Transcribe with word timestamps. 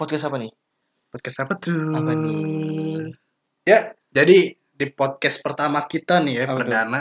Podcast 0.00 0.24
apa 0.24 0.40
nih? 0.40 0.48
Podcast 1.12 1.38
apa 1.44 1.54
tuh? 1.60 1.92
Apa 1.92 2.12
nih? 2.16 3.12
Ya, 3.68 3.92
jadi 4.08 4.56
di 4.56 4.86
podcast 4.88 5.44
pertama 5.44 5.84
kita 5.84 6.24
nih 6.24 6.40
ya, 6.40 6.44
Apa 6.48 6.48
tuh? 6.48 6.58
perdana, 6.64 7.00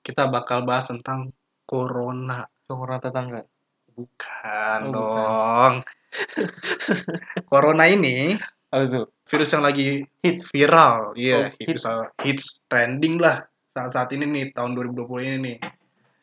kita 0.00 0.22
bakal 0.32 0.64
bahas 0.64 0.88
tentang 0.88 1.28
corona. 1.68 2.48
Corona 2.64 2.96
tetangga. 2.96 3.44
Bukan 3.92 4.78
Oh, 4.88 4.88
bukan. 4.88 4.96
dong. 4.96 5.74
corona 7.52 7.84
ini 7.84 8.36
Apa 8.72 8.84
tuh? 8.88 9.04
virus 9.28 9.52
yang 9.52 9.64
lagi 9.64 10.00
Hits. 10.24 10.48
viral. 10.48 11.12
Iya, 11.12 11.36
Oh, 11.36 11.48
hits. 11.60 11.84
hits 12.24 12.44
trending 12.64 13.20
lah 13.20 13.44
saat-saat 13.72 14.12
ini 14.16 14.24
nih, 14.24 14.44
tahun 14.56 14.72
2020 14.72 15.20
ini 15.28 15.36
nih. 15.36 15.56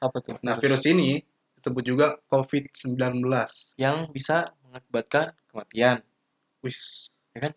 Apa 0.02 0.18
tuh? 0.21 0.41
Nah, 0.41 0.57
virus 0.57 0.86
ini 0.89 1.21
disebut 1.57 1.84
juga 1.86 2.18
COVID-19. 2.34 2.98
yang 3.78 4.10
bisa 4.10 4.50
mengakibatkan 4.70 5.33
kematian, 5.49 5.97
Wis. 6.61 7.09
Ya 7.31 7.49
kan? 7.49 7.54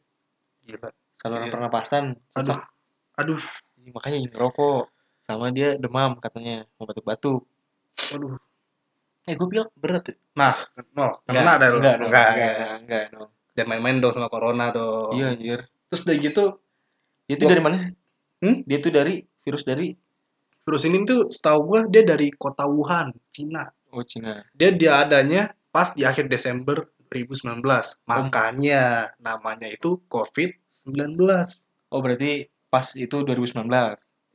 Gila. 0.63 0.89
saluran 1.15 1.47
Iya. 1.47 1.53
pernapasan, 1.53 2.05
Aduh. 2.33 2.43
sesak. 2.43 2.61
Aduh. 3.15 3.43
Makanya 3.89 4.19
jangan 4.19 4.33
ngerokok. 4.33 4.85
Sama 5.23 5.47
dia 5.49 5.69
demam 5.77 6.19
katanya, 6.19 6.67
mau 6.75 6.85
batuk-batuk. 6.85 7.47
Aduh. 8.11 8.35
Eh, 9.23 9.33
gue 9.33 9.47
bilang 9.47 9.71
berat. 9.77 10.03
ya? 10.05 10.15
Nah, 10.35 10.55
no, 10.91 11.23
kena 11.23 11.55
ada 11.55 11.71
lu. 11.71 11.79
enggak, 11.79 11.95
Enggak, 12.03 12.29
enggak, 12.35 12.73
enggak, 12.83 13.05
dong. 13.13 13.31
Jangan 13.55 13.69
main-main 13.69 13.97
dong 14.01 14.13
sama 14.13 14.27
corona 14.27 14.75
dong. 14.75 15.15
Iya, 15.15 15.27
anjir. 15.31 15.61
Terus 15.87 16.03
udah 16.03 16.17
gitu, 16.19 16.45
Dia 17.23 17.37
tuh 17.39 17.47
Gua- 17.47 17.53
dari 17.55 17.63
mana 17.63 17.77
sih? 17.79 17.93
Hmm? 18.43 18.57
Dia 18.67 18.79
tuh 18.79 18.91
dari 18.91 19.15
virus 19.41 19.63
dari 19.63 19.95
virus 20.59 20.83
ini 20.83 21.07
tuh 21.07 21.31
setahu 21.31 21.61
gue 21.65 21.81
dia 21.89 22.03
dari 22.03 22.31
kota 22.31 22.67
Wuhan, 22.67 23.15
Cina. 23.31 23.71
oh 23.91 24.03
Cina. 24.03 24.43
Dia 24.53 24.75
dia 24.75 24.99
adanya 24.99 25.43
pas 25.71 25.91
di 25.91 26.03
akhir 26.03 26.27
Desember 26.27 26.83
2019. 27.13 27.61
Makanya 28.09 29.13
namanya 29.21 29.69
itu 29.69 30.01
COVID-19. 30.09 31.21
Oh, 31.93 32.01
berarti 32.01 32.49
pas 32.73 32.89
itu 32.97 33.17
2019. 33.21 33.69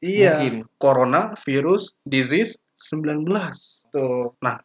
Iya, 0.06 0.38
Mungkin. 0.38 0.56
Corona 0.78 1.34
Virus 1.42 1.98
Disease 2.06 2.70
19. 2.78 3.26
Tuh. 3.90 4.38
Nah, 4.46 4.62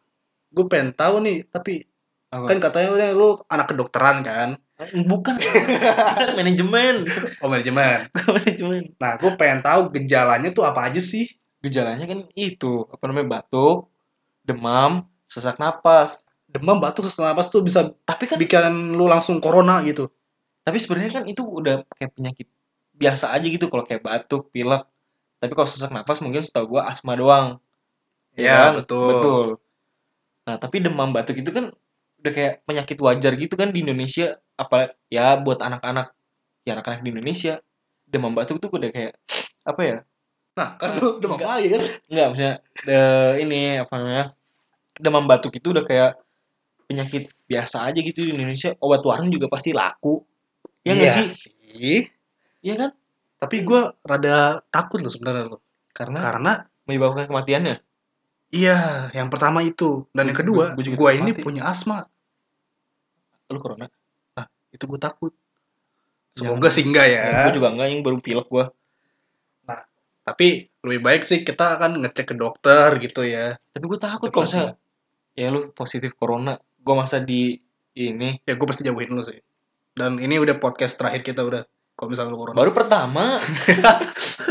gue 0.53 0.65
pengen 0.69 0.93
tahu 0.93 1.25
nih, 1.25 1.49
tapi 1.49 1.81
Apa? 2.29 2.45
kan 2.53 2.57
katanya 2.61 2.89
udah 2.93 3.09
lu 3.17 3.29
anak 3.49 3.73
kedokteran 3.73 4.21
kan? 4.21 4.49
bukan 5.05 5.37
manajemen. 6.37 7.07
Oh, 7.39 7.47
manajemen. 7.47 8.09
manajemen. 8.35 8.83
Nah, 8.97 9.15
gue 9.21 9.31
pengen 9.37 9.61
tahu 9.63 9.93
gejalanya 9.93 10.49
tuh 10.51 10.65
apa 10.65 10.89
aja 10.89 10.99
sih? 10.99 11.29
Gejalanya 11.63 12.03
kan 12.03 12.27
itu, 12.35 12.83
apa 12.91 13.03
namanya? 13.07 13.39
Batuk, 13.39 13.87
demam, 14.43 15.07
sesak 15.29 15.57
napas. 15.61 16.22
Demam, 16.53 16.77
batuk, 16.77 17.09
sesak 17.09 17.25
napas 17.25 17.49
tuh 17.49 17.61
bisa 17.65 17.89
Tapi 18.05 18.23
kan 18.29 18.37
bikin 18.37 18.93
lu 18.97 19.05
langsung 19.09 19.41
corona 19.43 19.81
gitu. 19.85 20.09
tapi 20.67 20.81
sebenarnya 20.81 21.21
kan 21.21 21.25
itu 21.29 21.43
udah 21.45 21.85
kayak 21.93 22.11
penyakit 22.17 22.47
biasa 22.97 23.31
aja 23.35 23.47
gitu 23.47 23.69
kalau 23.71 23.85
kayak 23.87 24.01
batuk, 24.03 24.49
pilek. 24.49 24.83
Tapi 25.41 25.53
kalau 25.55 25.69
sesak 25.69 25.91
nafas 25.95 26.19
mungkin 26.25 26.43
setahu 26.43 26.77
gua 26.77 26.89
asma 26.91 27.13
doang. 27.15 27.59
Iya, 28.35 28.53
kan? 28.57 28.71
betul. 28.83 29.07
Betul. 29.09 29.47
Nah, 30.43 30.55
tapi 30.59 30.77
demam 30.83 31.09
batuk 31.15 31.39
itu 31.39 31.51
kan 31.55 31.71
udah 32.19 32.31
kayak 32.31 32.53
penyakit 32.67 32.97
wajar 32.99 33.31
gitu 33.35 33.55
kan 33.59 33.69
di 33.75 33.83
Indonesia 33.83 34.39
apa 34.55 34.95
ya 35.11 35.35
buat 35.43 35.59
anak-anak 35.59 36.15
ya 36.63 36.71
anak-anak 36.79 37.01
di 37.03 37.09
Indonesia 37.15 37.59
demam 38.07 38.31
batuk 38.35 38.59
tuh 38.63 38.69
udah 38.71 38.91
kayak 38.91 39.13
apa 39.67 39.81
ya? 39.83 39.97
Nah, 40.59 40.69
kan 40.77 40.89
lu 40.99 41.17
demam 41.23 41.37
Enggak. 41.39 41.49
lagi 41.57 41.67
kan? 41.73 41.81
Enggak, 42.11 42.25
maksudnya 42.31 42.55
de- 42.87 43.35
ini 43.43 43.61
apa 43.83 43.93
namanya? 43.99 44.25
Demam 44.99 45.25
batuk 45.25 45.53
itu 45.57 45.67
udah 45.73 45.85
kayak 45.85 46.11
penyakit 46.85 47.31
biasa 47.47 47.89
aja 47.89 47.99
gitu 47.99 48.23
di 48.27 48.31
Indonesia. 48.35 48.75
Obat 48.79 49.01
warung 49.03 49.29
juga 49.31 49.47
pasti 49.49 49.71
laku. 49.71 50.21
Ya 50.83 50.93
nggak 50.95 51.09
Iya 51.09 51.15
sih? 51.23 51.27
sih. 51.27 51.99
Iya 52.63 52.73
kan? 52.79 52.91
Tapi 53.39 53.55
gue 53.63 53.81
rada 54.03 54.63
takut 54.71 54.99
loh 55.03 55.11
sebenarnya 55.11 55.43
loh. 55.51 55.61
Karena 55.91 56.19
Karena 56.19 56.51
menyebabkan 56.87 57.27
kematiannya. 57.29 57.75
iya, 58.53 59.09
yang 59.17 59.33
pertama 59.33 59.65
itu 59.65 60.05
dan 60.13 60.29
yang 60.29 60.37
kedua, 60.37 60.77
gue 60.77 61.11
ini 61.17 61.33
mati. 61.33 61.41
punya 61.41 61.65
asma. 61.65 62.05
Lu 63.49 63.57
corona? 63.57 63.89
Itu 64.69 64.85
gue 64.85 64.99
takut. 65.01 65.33
Jangan. 66.37 66.57
Semoga 66.61 66.69
sih 66.73 66.81
enggak 66.85 67.07
ya. 67.09 67.21
Ya, 67.29 67.39
gue 67.49 67.61
juga 67.61 67.73
enggak 67.73 67.87
yang 67.93 68.01
baru 68.01 68.17
pilek 68.21 68.47
gua. 68.49 68.65
Tapi 70.23 70.71
lebih 70.87 71.01
baik 71.03 71.21
sih 71.27 71.43
kita 71.43 71.75
akan 71.75 71.99
ngecek 71.99 72.31
ke 72.31 72.35
dokter 72.39 72.95
gitu 73.03 73.27
ya. 73.27 73.59
Tapi 73.75 73.83
gue 73.91 73.99
takut 73.99 74.31
kalau 74.31 74.47
misalnya 74.47 74.73
ya 75.35 75.51
lu 75.51 75.67
positif 75.75 76.15
corona, 76.15 76.55
gua 76.83 77.07
masa 77.07 77.23
di 77.23 77.57
ini 77.93 78.41
Ya 78.43 78.57
gue 78.57 78.65
pasti 78.65 78.81
jauhin 78.81 79.13
lu 79.13 79.21
sih. 79.21 79.37
Dan 79.93 80.17
ini 80.17 80.41
udah 80.41 80.57
podcast 80.57 80.97
terakhir 80.97 81.21
kita 81.21 81.45
udah. 81.45 81.61
Kalau 81.93 82.09
misalnya 82.09 82.33
lu 82.33 82.41
corona. 82.41 82.57
baru 82.57 82.71
pertama. 82.73 83.37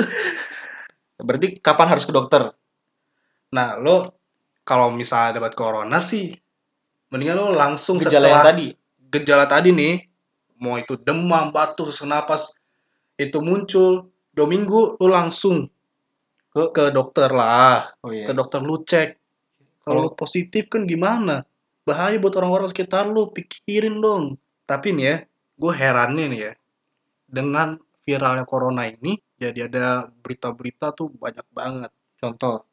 Berarti 1.26 1.58
kapan 1.58 1.88
harus 1.90 2.06
ke 2.06 2.14
dokter? 2.14 2.54
Nah, 3.54 3.78
lo 3.78 4.14
kalau 4.62 4.94
misalnya 4.94 5.42
dapat 5.42 5.58
corona 5.58 5.98
sih, 5.98 6.30
mendingan 7.10 7.36
lo 7.38 7.48
langsung 7.50 7.98
Gejala 7.98 8.30
yang 8.30 8.42
setelah 8.42 8.46
tadi. 8.46 8.66
gejala 9.12 9.44
tadi 9.50 9.70
nih, 9.74 9.94
mau 10.62 10.78
itu 10.78 10.94
demam, 10.94 11.50
batuk, 11.50 11.90
sesak 11.90 12.06
napas, 12.06 12.54
itu 13.18 13.42
muncul, 13.42 14.06
dua 14.30 14.46
minggu 14.46 14.96
lo 15.02 15.06
langsung 15.10 15.66
ke 16.54 16.62
ke 16.70 16.94
dokter 16.94 17.28
lah, 17.34 17.90
Oh 18.06 18.14
iya. 18.14 18.24
ke 18.24 18.32
dokter 18.32 18.62
lu 18.62 18.80
cek. 18.86 19.18
Kalau 19.82 20.06
lo 20.06 20.10
positif 20.14 20.70
kan 20.70 20.86
gimana? 20.86 21.42
Bahaya 21.82 22.14
buat 22.18 22.34
orang-orang 22.38 22.70
sekitar 22.70 23.10
lo, 23.10 23.30
pikirin 23.30 23.98
dong. 23.98 24.38
Tapi 24.64 24.94
nih 24.94 25.04
ya, 25.04 25.16
gue 25.58 25.72
herannya 25.74 26.26
nih 26.30 26.40
ya, 26.46 26.52
dengan 27.26 27.74
viralnya 28.02 28.46
corona 28.46 28.86
ini, 28.86 29.18
jadi 29.34 29.66
ada 29.66 30.06
berita-berita 30.22 30.94
tuh 30.94 31.10
banyak 31.10 31.46
banget. 31.50 31.90
Contoh, 32.18 32.66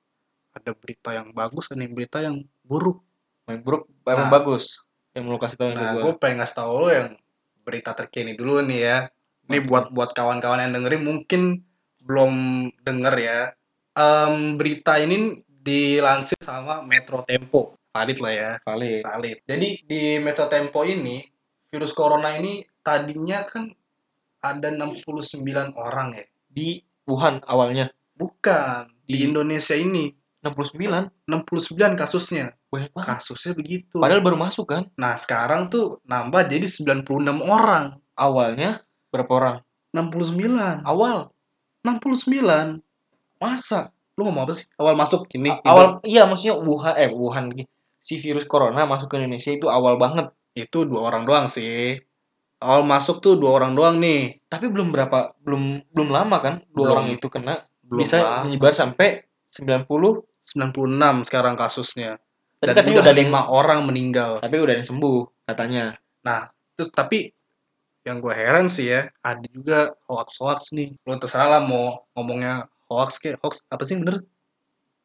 Ada 0.50 0.74
berita 0.74 1.14
yang 1.14 1.30
bagus, 1.30 1.70
ada 1.70 1.78
yang 1.78 1.94
berita 1.94 2.18
yang 2.20 2.42
buruk. 2.66 3.06
yang 3.46 3.62
buruk 3.62 3.86
emang 4.04 4.30
Nah. 4.30 4.34
bagus. 4.34 4.82
Yang 5.14 5.24
mau 5.26 5.34
lu 5.34 5.40
kasih 5.40 5.58
tahu 5.58 5.70
Nah, 5.74 5.94
gue 5.94 6.14
pengen 6.18 6.38
ngasih 6.42 6.58
tau 6.58 6.74
lo 6.82 6.90
yang 6.90 7.18
berita 7.62 7.94
terkini 7.94 8.34
dulu 8.34 8.62
nih 8.66 8.82
ya. 8.82 8.98
Ini 9.46 9.62
buat 9.62 9.90
buat 9.90 10.14
kawan-kawan 10.14 10.66
yang 10.66 10.74
dengerin 10.74 11.02
mungkin 11.02 11.42
belum 12.02 12.34
denger 12.82 13.16
ya. 13.18 13.40
Em, 13.94 14.58
berita 14.58 14.98
ini 14.98 15.38
dilansir 15.48 16.38
sama 16.42 16.82
Metro 16.82 17.22
Tempo. 17.26 17.78
Valid 17.90 18.18
lah 18.22 18.34
ya, 18.34 18.52
Valid. 18.62 19.02
valid. 19.02 19.38
Jadi 19.50 19.70
di 19.82 20.02
Metro 20.22 20.46
Tempo 20.46 20.86
ini 20.86 21.26
virus 21.68 21.92
corona 21.92 22.38
ini 22.38 22.62
tadinya 22.80 23.42
kan 23.44 23.70
ada 24.40 24.70
69 24.70 25.74
orang 25.74 26.14
ya. 26.14 26.26
Di 26.48 26.82
Wuhan 27.04 27.42
awalnya 27.44 27.90
Bukan, 28.14 28.92
di 29.04 29.18
Di- 29.18 29.26
Indonesia 29.26 29.74
ini 29.74 30.14
69 30.40 31.10
69 31.26 31.98
kasusnya. 31.98 32.54
banyak 32.70 32.94
banget. 32.94 33.08
Kasusnya 33.18 33.58
begitu. 33.58 33.98
Padahal 33.98 34.22
baru 34.22 34.38
masuk 34.38 34.70
kan. 34.70 34.86
Nah, 34.94 35.18
sekarang 35.18 35.74
tuh 35.74 35.98
nambah 36.06 36.46
jadi 36.46 36.70
96 36.70 37.42
orang. 37.42 37.98
Awalnya 38.14 38.86
berapa 39.10 39.32
orang? 39.34 39.58
69. 39.90 40.86
Awal 40.86 41.26
69. 41.82 42.86
masa? 43.40 43.90
Lu 44.14 44.28
ngomong 44.28 44.46
apa 44.46 44.54
sih? 44.54 44.70
Awal 44.78 44.94
masuk 44.94 45.26
ini. 45.34 45.50
A- 45.50 45.64
awal 45.66 45.88
iya 46.06 46.30
maksudnya 46.30 46.60
Wuhan 46.60 46.94
eh 46.94 47.10
Wuhan 47.10 47.50
lagi. 47.50 47.66
Si 48.02 48.18
virus 48.20 48.48
corona 48.48 48.84
masuk 48.84 49.12
ke 49.12 49.16
Indonesia 49.20 49.52
itu 49.54 49.68
awal 49.70 49.96
banget. 49.98 50.32
itu 50.58 50.84
dua 50.84 51.08
orang 51.14 51.24
doang 51.24 51.46
sih. 51.48 51.96
Awal 52.60 52.84
masuk 52.84 53.24
tuh 53.24 53.40
dua 53.40 53.62
orang 53.62 53.78
doang 53.78 53.96
nih. 54.02 54.42
Tapi 54.50 54.68
belum 54.68 54.92
berapa 54.92 55.32
belum 55.40 55.88
belum 55.94 56.10
lama 56.12 56.38
kan 56.42 56.60
dua 56.74 56.84
Belum. 56.84 56.94
orang 56.98 57.08
itu 57.16 57.28
kena 57.32 57.64
Belum 57.86 58.04
bisa 58.04 58.18
lama. 58.20 58.44
menyebar 58.50 58.74
sampai 58.76 59.24
90 59.56 59.88
96 60.52 61.30
sekarang 61.30 61.56
kasusnya. 61.56 62.18
tapi 62.60 62.66
Dan 62.66 62.76
katanya 62.76 63.00
udah 63.00 63.14
ada 63.14 63.16
lima 63.16 63.42
orang 63.48 63.80
meninggal. 63.88 64.32
tapi 64.44 64.56
udah 64.60 64.74
ada 64.76 64.82
yang 64.84 64.90
sembuh 64.90 65.20
katanya. 65.48 65.86
Terus 66.76 66.90
tapi 66.92 67.32
yang 68.04 68.20
gue 68.20 68.34
heran 68.34 68.68
sih 68.68 68.90
ya, 68.90 69.08
ada 69.22 69.46
juga 69.54 69.94
hoax-hoax 70.10 70.74
nih. 70.76 70.98
Lu 71.06 71.16
tersalah 71.22 71.62
mau 71.64 72.04
ngomongnya 72.18 72.68
hoax 72.90 73.22
kayak 73.22 73.40
hoax 73.40 73.64
apa 73.70 73.84
sih 73.86 73.96
bener? 73.96 74.26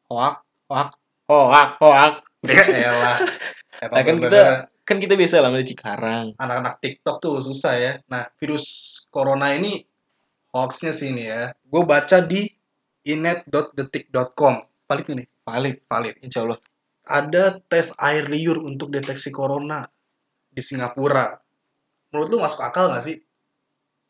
Hoak, 0.09 0.41
hoak, 0.67 0.89
hoak, 1.29 1.69
hoak. 1.79 2.24
Ya 2.49 2.91
elah. 2.93 3.17
Emang 3.83 3.91
Nah, 3.91 4.03
kan 4.07 4.15
kita 4.23 4.41
kan 4.85 4.97
kita 5.03 5.13
biasa 5.19 5.43
lah 5.43 5.51
di 5.51 5.67
Cikarang. 5.67 6.27
anak-anak 6.39 6.79
TikTok 6.79 7.17
tuh 7.19 7.43
susah 7.43 7.73
ya. 7.75 7.93
Nah, 8.07 8.23
virus 8.39 8.65
corona 9.11 9.51
ini 9.51 9.83
hoaxnya 10.55 10.95
sih 10.95 11.11
ini 11.11 11.27
ya. 11.27 11.51
Gue 11.67 11.83
baca 11.83 12.23
di 12.23 12.47
inet.detik.com. 13.03 14.55
Valid 14.87 15.05
nih? 15.11 15.27
Valid, 15.43 15.75
Valid. 15.89 16.15
insya 16.23 16.45
Allah. 16.47 16.59
Ada 17.05 17.61
tes 17.69 17.93
air 18.01 18.25
liur 18.31 18.63
untuk 18.65 18.89
deteksi 18.89 19.29
corona 19.29 19.85
di 20.49 20.61
Singapura. 20.63 21.37
Menurut 22.09 22.27
lu 22.31 22.37
masuk 22.41 22.63
akal 22.63 22.89
nggak 22.89 23.03
sih? 23.05 23.17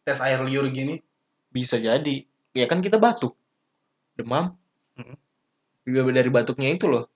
Tes 0.05 0.21
air 0.21 0.39
liur 0.45 0.69
gini? 0.69 1.01
Bisa 1.49 1.75
jadi. 1.81 2.23
Ya 2.55 2.65
kan 2.69 2.79
kita 2.79 3.01
batuk. 3.01 3.35
Demam. 4.15 4.55
Mm. 4.95 5.17
Juga 5.83 5.99
dari 6.13 6.29
batuknya 6.31 6.71
itu 6.71 6.87
loh. 6.87 7.09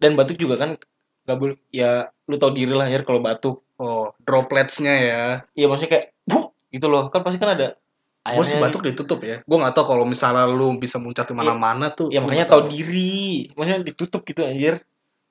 Dan 0.00 0.16
batuk 0.16 0.40
juga 0.40 0.56
kan 0.56 0.80
nggak 1.28 1.36
boleh 1.36 1.56
ya 1.70 2.08
lu 2.26 2.40
tau 2.40 2.50
diri 2.50 2.72
lah 2.72 2.88
ya 2.88 3.04
kalau 3.04 3.20
batuk 3.20 3.62
Oh, 3.80 4.12
dropletsnya 4.20 4.92
ya. 4.92 5.24
Iya 5.56 5.66
maksudnya 5.72 5.96
kayak 5.96 6.06
buh 6.28 6.52
gitu 6.68 6.92
loh. 6.92 7.08
Kan 7.08 7.24
pasti 7.24 7.40
kan 7.40 7.56
ada 7.56 7.80
Gue 8.20 8.44
sih 8.44 8.60
batuk 8.60 8.84
ditutup 8.84 9.24
ya. 9.24 9.40
Gue 9.48 9.56
nggak 9.56 9.72
tahu 9.72 9.96
kalau 9.96 10.04
misalnya 10.04 10.44
lu 10.44 10.76
bisa 10.76 11.00
muncat 11.00 11.24
di 11.24 11.32
mana-mana 11.32 11.88
tuh. 11.88 12.12
Ya 12.12 12.20
makanya 12.20 12.52
tahu 12.52 12.68
diri. 12.68 13.48
Maksudnya 13.56 13.80
ditutup 13.80 14.20
gitu 14.28 14.44
anjir. 14.44 14.84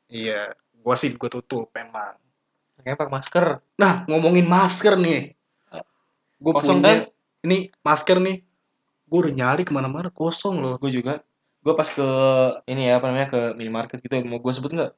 Iya, 0.09 0.57
gue 0.57 0.95
sih 0.97 1.13
gue 1.13 1.29
tutup 1.29 1.69
emang. 1.77 2.17
Makanya 2.81 2.97
pakai 2.97 3.13
masker. 3.13 3.45
Nah, 3.77 4.09
ngomongin 4.09 4.49
masker 4.49 4.97
nih. 4.97 5.37
Gue 6.41 6.53
Kosong 6.57 6.81
punya, 6.81 7.05
kan? 7.05 7.13
Ini 7.45 7.57
masker 7.85 8.17
nih. 8.17 8.41
Gue 9.05 9.19
udah 9.21 9.33
nyari 9.37 9.61
ke 9.69 9.71
mana-mana 9.75 10.09
kosong 10.09 10.57
loh. 10.57 10.81
Gue 10.81 10.89
juga. 10.89 11.21
Gue 11.69 11.77
pas 11.77 11.85
ke 11.85 12.07
ini 12.65 12.89
ya 12.89 12.97
apa 12.97 13.05
namanya 13.13 13.29
ke 13.29 13.41
minimarket 13.53 14.01
gitu. 14.01 14.25
Mau 14.25 14.41
gue 14.41 14.53
sebut 14.57 14.73
nggak? 14.73 14.91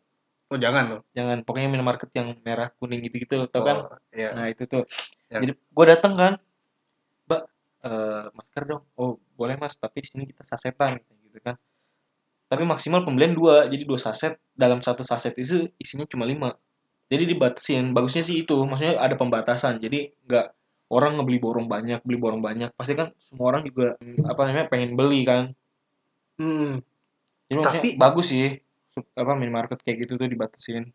Oh 0.51 0.55
jangan 0.55 0.83
loh. 0.87 1.01
Jangan. 1.11 1.43
Pokoknya 1.43 1.67
minimarket 1.67 2.07
yang 2.15 2.39
merah 2.47 2.71
kuning 2.79 3.03
gitu 3.03 3.27
gitu. 3.27 3.43
Tau 3.51 3.59
kan? 3.67 3.77
Oh, 3.83 3.99
Iya. 4.15 4.31
Nah 4.39 4.45
itu 4.47 4.63
tuh. 4.63 4.87
Yang- 5.27 5.41
Jadi 5.43 5.51
gue 5.59 5.85
datang 5.91 6.13
kan, 6.15 6.33
Mbak, 7.27 7.41
eh, 7.83 8.23
masker 8.31 8.63
dong. 8.63 8.83
Oh 8.95 9.19
boleh 9.35 9.59
mas, 9.59 9.75
tapi 9.75 9.99
di 9.99 10.07
sini 10.07 10.23
kita 10.31 10.47
sasetan 10.47 10.95
gitu 11.27 11.43
kan. 11.43 11.59
Tapi 12.47 12.63
maksimal 12.63 13.03
pembelian 13.03 13.35
dua, 13.35 13.67
jadi 13.67 13.83
dua 13.83 13.99
saset. 13.99 14.39
Dalam 14.55 14.79
satu 14.79 15.03
saset 15.03 15.35
itu 15.35 15.67
isinya 15.75 16.07
cuma 16.07 16.23
lima. 16.23 16.55
Jadi 17.11 17.27
dibatasin. 17.35 17.91
Bagusnya 17.91 18.23
sih 18.23 18.43
itu, 18.47 18.55
maksudnya 18.63 18.95
ada 18.95 19.19
pembatasan. 19.19 19.79
Jadi 19.83 20.15
nggak 20.27 20.47
orang 20.91 21.19
ngebeli 21.19 21.39
borong 21.39 21.67
banyak, 21.67 21.99
beli 22.07 22.15
borong 22.19 22.39
banyak. 22.43 22.71
Pasti 22.79 22.95
kan 22.95 23.11
semua 23.27 23.55
orang 23.55 23.63
juga 23.67 23.95
apa 24.27 24.41
namanya 24.47 24.67
pengen 24.71 24.95
beli 24.95 25.27
kan. 25.27 25.51
Hmm, 26.37 26.79
Jadi 27.51 27.59
Tapi- 27.59 27.95
bagus 27.99 28.31
sih. 28.31 28.55
Apa 29.15 29.35
minimarket 29.35 29.79
kayak 29.83 30.07
gitu 30.07 30.15
tuh 30.19 30.27
dibatasin. 30.27 30.91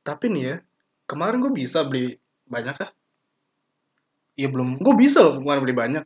tapi 0.00 0.32
nih 0.32 0.42
ya, 0.42 0.56
kemarin 1.04 1.44
gue 1.44 1.52
bisa 1.52 1.84
beli 1.84 2.16
banyak 2.48 2.72
ya. 2.72 2.88
Iya 4.36 4.48
belum. 4.48 4.80
Gue 4.80 4.94
bisa 4.96 5.20
loh 5.20 5.36
kemarin 5.44 5.60
beli 5.60 5.76
banyak. 5.76 6.04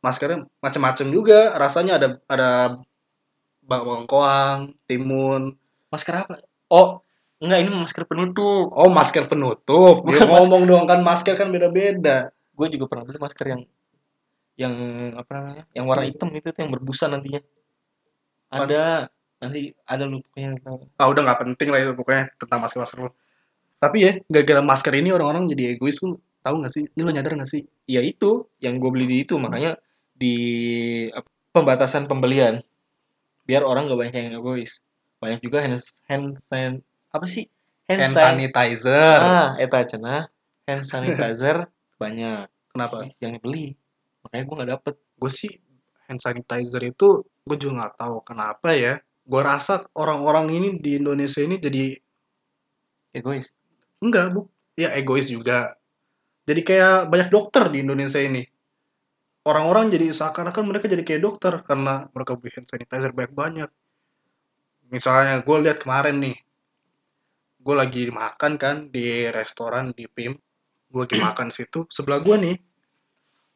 Maskernya 0.00 0.48
macam-macam 0.60 1.06
juga. 1.12 1.52
Rasanya 1.54 2.00
ada 2.00 2.08
ada 2.24 2.48
bawang 3.60 4.08
koang, 4.08 4.72
timun. 4.88 5.56
Masker 5.92 6.24
apa? 6.24 6.40
Oh 6.68 7.04
enggak 7.36 7.58
ini 7.64 7.70
masker 7.70 8.04
penutup. 8.08 8.72
Oh 8.72 8.88
masker 8.88 9.28
penutup. 9.28 10.04
Dia 10.08 10.24
Bukan 10.24 10.28
ngomong 10.28 10.62
dong 10.64 10.84
kan 10.88 11.04
masker 11.04 11.36
kan 11.36 11.52
beda-beda. 11.52 12.32
gue 12.54 12.66
juga 12.70 12.86
pernah 12.86 13.04
beli 13.04 13.18
masker 13.18 13.46
yang 13.50 13.62
yang 14.54 14.74
apa 15.18 15.30
namanya 15.34 15.64
yang 15.74 15.84
warna 15.84 16.06
hitam 16.06 16.30
itu 16.30 16.54
tuh 16.54 16.60
yang 16.62 16.70
berbusa 16.70 17.10
nantinya 17.10 17.42
ada 18.54 18.82
nanti 19.42 19.60
ada 19.84 20.04
lu 20.06 20.22
pokoknya 20.22 20.50
tahu. 20.62 20.78
Ah 20.96 21.06
udah 21.10 21.22
nggak 21.26 21.40
penting 21.44 21.68
lah 21.74 21.78
itu 21.82 21.92
pokoknya 21.92 22.24
tentang 22.38 22.58
masker-masker 22.62 22.98
lu. 23.02 23.10
Tapi 23.82 23.96
ya 24.00 24.12
gara-gara 24.30 24.62
masker 24.64 24.94
ini 24.94 25.10
orang-orang 25.12 25.44
jadi 25.50 25.76
egois 25.76 25.98
lu 26.00 26.14
tahu 26.40 26.62
nggak 26.62 26.72
sih? 26.72 26.84
Ini 26.86 27.00
lo 27.02 27.10
nyadar 27.12 27.32
nggak 27.34 27.50
sih? 27.50 27.62
ya 27.84 28.00
itu 28.00 28.48
yang 28.64 28.80
gue 28.80 28.88
beli 28.88 29.04
di 29.04 29.16
itu 29.28 29.36
makanya 29.36 29.76
di 30.16 30.34
apa, 31.12 31.28
pembatasan 31.52 32.08
pembelian 32.08 32.64
biar 33.44 33.60
orang 33.60 33.84
gak 33.84 34.00
banyak 34.00 34.14
yang 34.16 34.30
egois 34.40 34.80
banyak 35.20 35.44
juga 35.44 35.60
hand 35.60 35.76
hand 36.08 36.26
san- 36.40 36.80
apa 37.12 37.26
sih 37.28 37.44
hand, 37.84 38.00
Hand 38.08 38.14
san- 38.16 38.40
sanitizer. 38.40 39.20
ah 39.20 39.52
eta 39.60 39.84
cenah 39.84 40.32
hand 40.64 40.84
sanitizer 40.90 41.68
banyak 42.00 42.48
Kenapa? 42.72 43.04
yang 43.20 43.36
beli 43.36 43.76
makanya 44.24 44.42
gue 44.48 44.54
nggak 44.56 44.70
dapet 44.80 44.94
Gue 45.20 45.28
sih 45.28 45.52
hand 46.08 46.24
sanitizer 46.24 46.80
itu 46.80 47.20
gue 47.44 47.56
juga 47.60 47.72
nggak 47.84 47.94
tahu 48.00 48.16
kenapa 48.24 48.72
ya. 48.72 49.00
Gue 49.24 49.40
rasa 49.40 49.84
orang-orang 49.96 50.52
ini 50.52 50.68
di 50.80 51.00
Indonesia 51.00 51.40
ini 51.40 51.56
jadi 51.60 51.96
egois 53.14 53.52
enggak 54.04 54.36
bu, 54.36 54.48
ya 54.76 54.92
egois 54.96 55.28
juga. 55.32 55.76
Jadi 56.44 56.60
kayak 56.60 57.08
banyak 57.08 57.28
dokter 57.32 57.72
di 57.72 57.80
Indonesia 57.80 58.20
ini. 58.20 58.44
Orang-orang 59.44 59.92
jadi 59.92 60.12
seakan-akan 60.12 60.64
mereka 60.68 60.88
jadi 60.88 61.04
kayak 61.04 61.22
dokter 61.24 61.52
karena 61.64 62.08
mereka 62.12 62.36
beli 62.36 62.52
hand 62.52 62.68
sanitizer 62.68 63.12
banyak-banyak. 63.12 63.68
Misalnya 64.92 65.40
gue 65.40 65.56
lihat 65.64 65.80
kemarin 65.84 66.20
nih, 66.20 66.36
gue 67.60 67.74
lagi 67.76 68.08
makan 68.12 68.60
kan 68.60 68.76
di 68.92 69.28
restoran 69.32 69.92
di 69.96 70.04
PIM, 70.08 70.36
gue 70.92 71.00
lagi 71.00 71.16
makan 71.20 71.48
situ, 71.48 71.88
sebelah 71.88 72.20
gue 72.20 72.36
nih, 72.40 72.56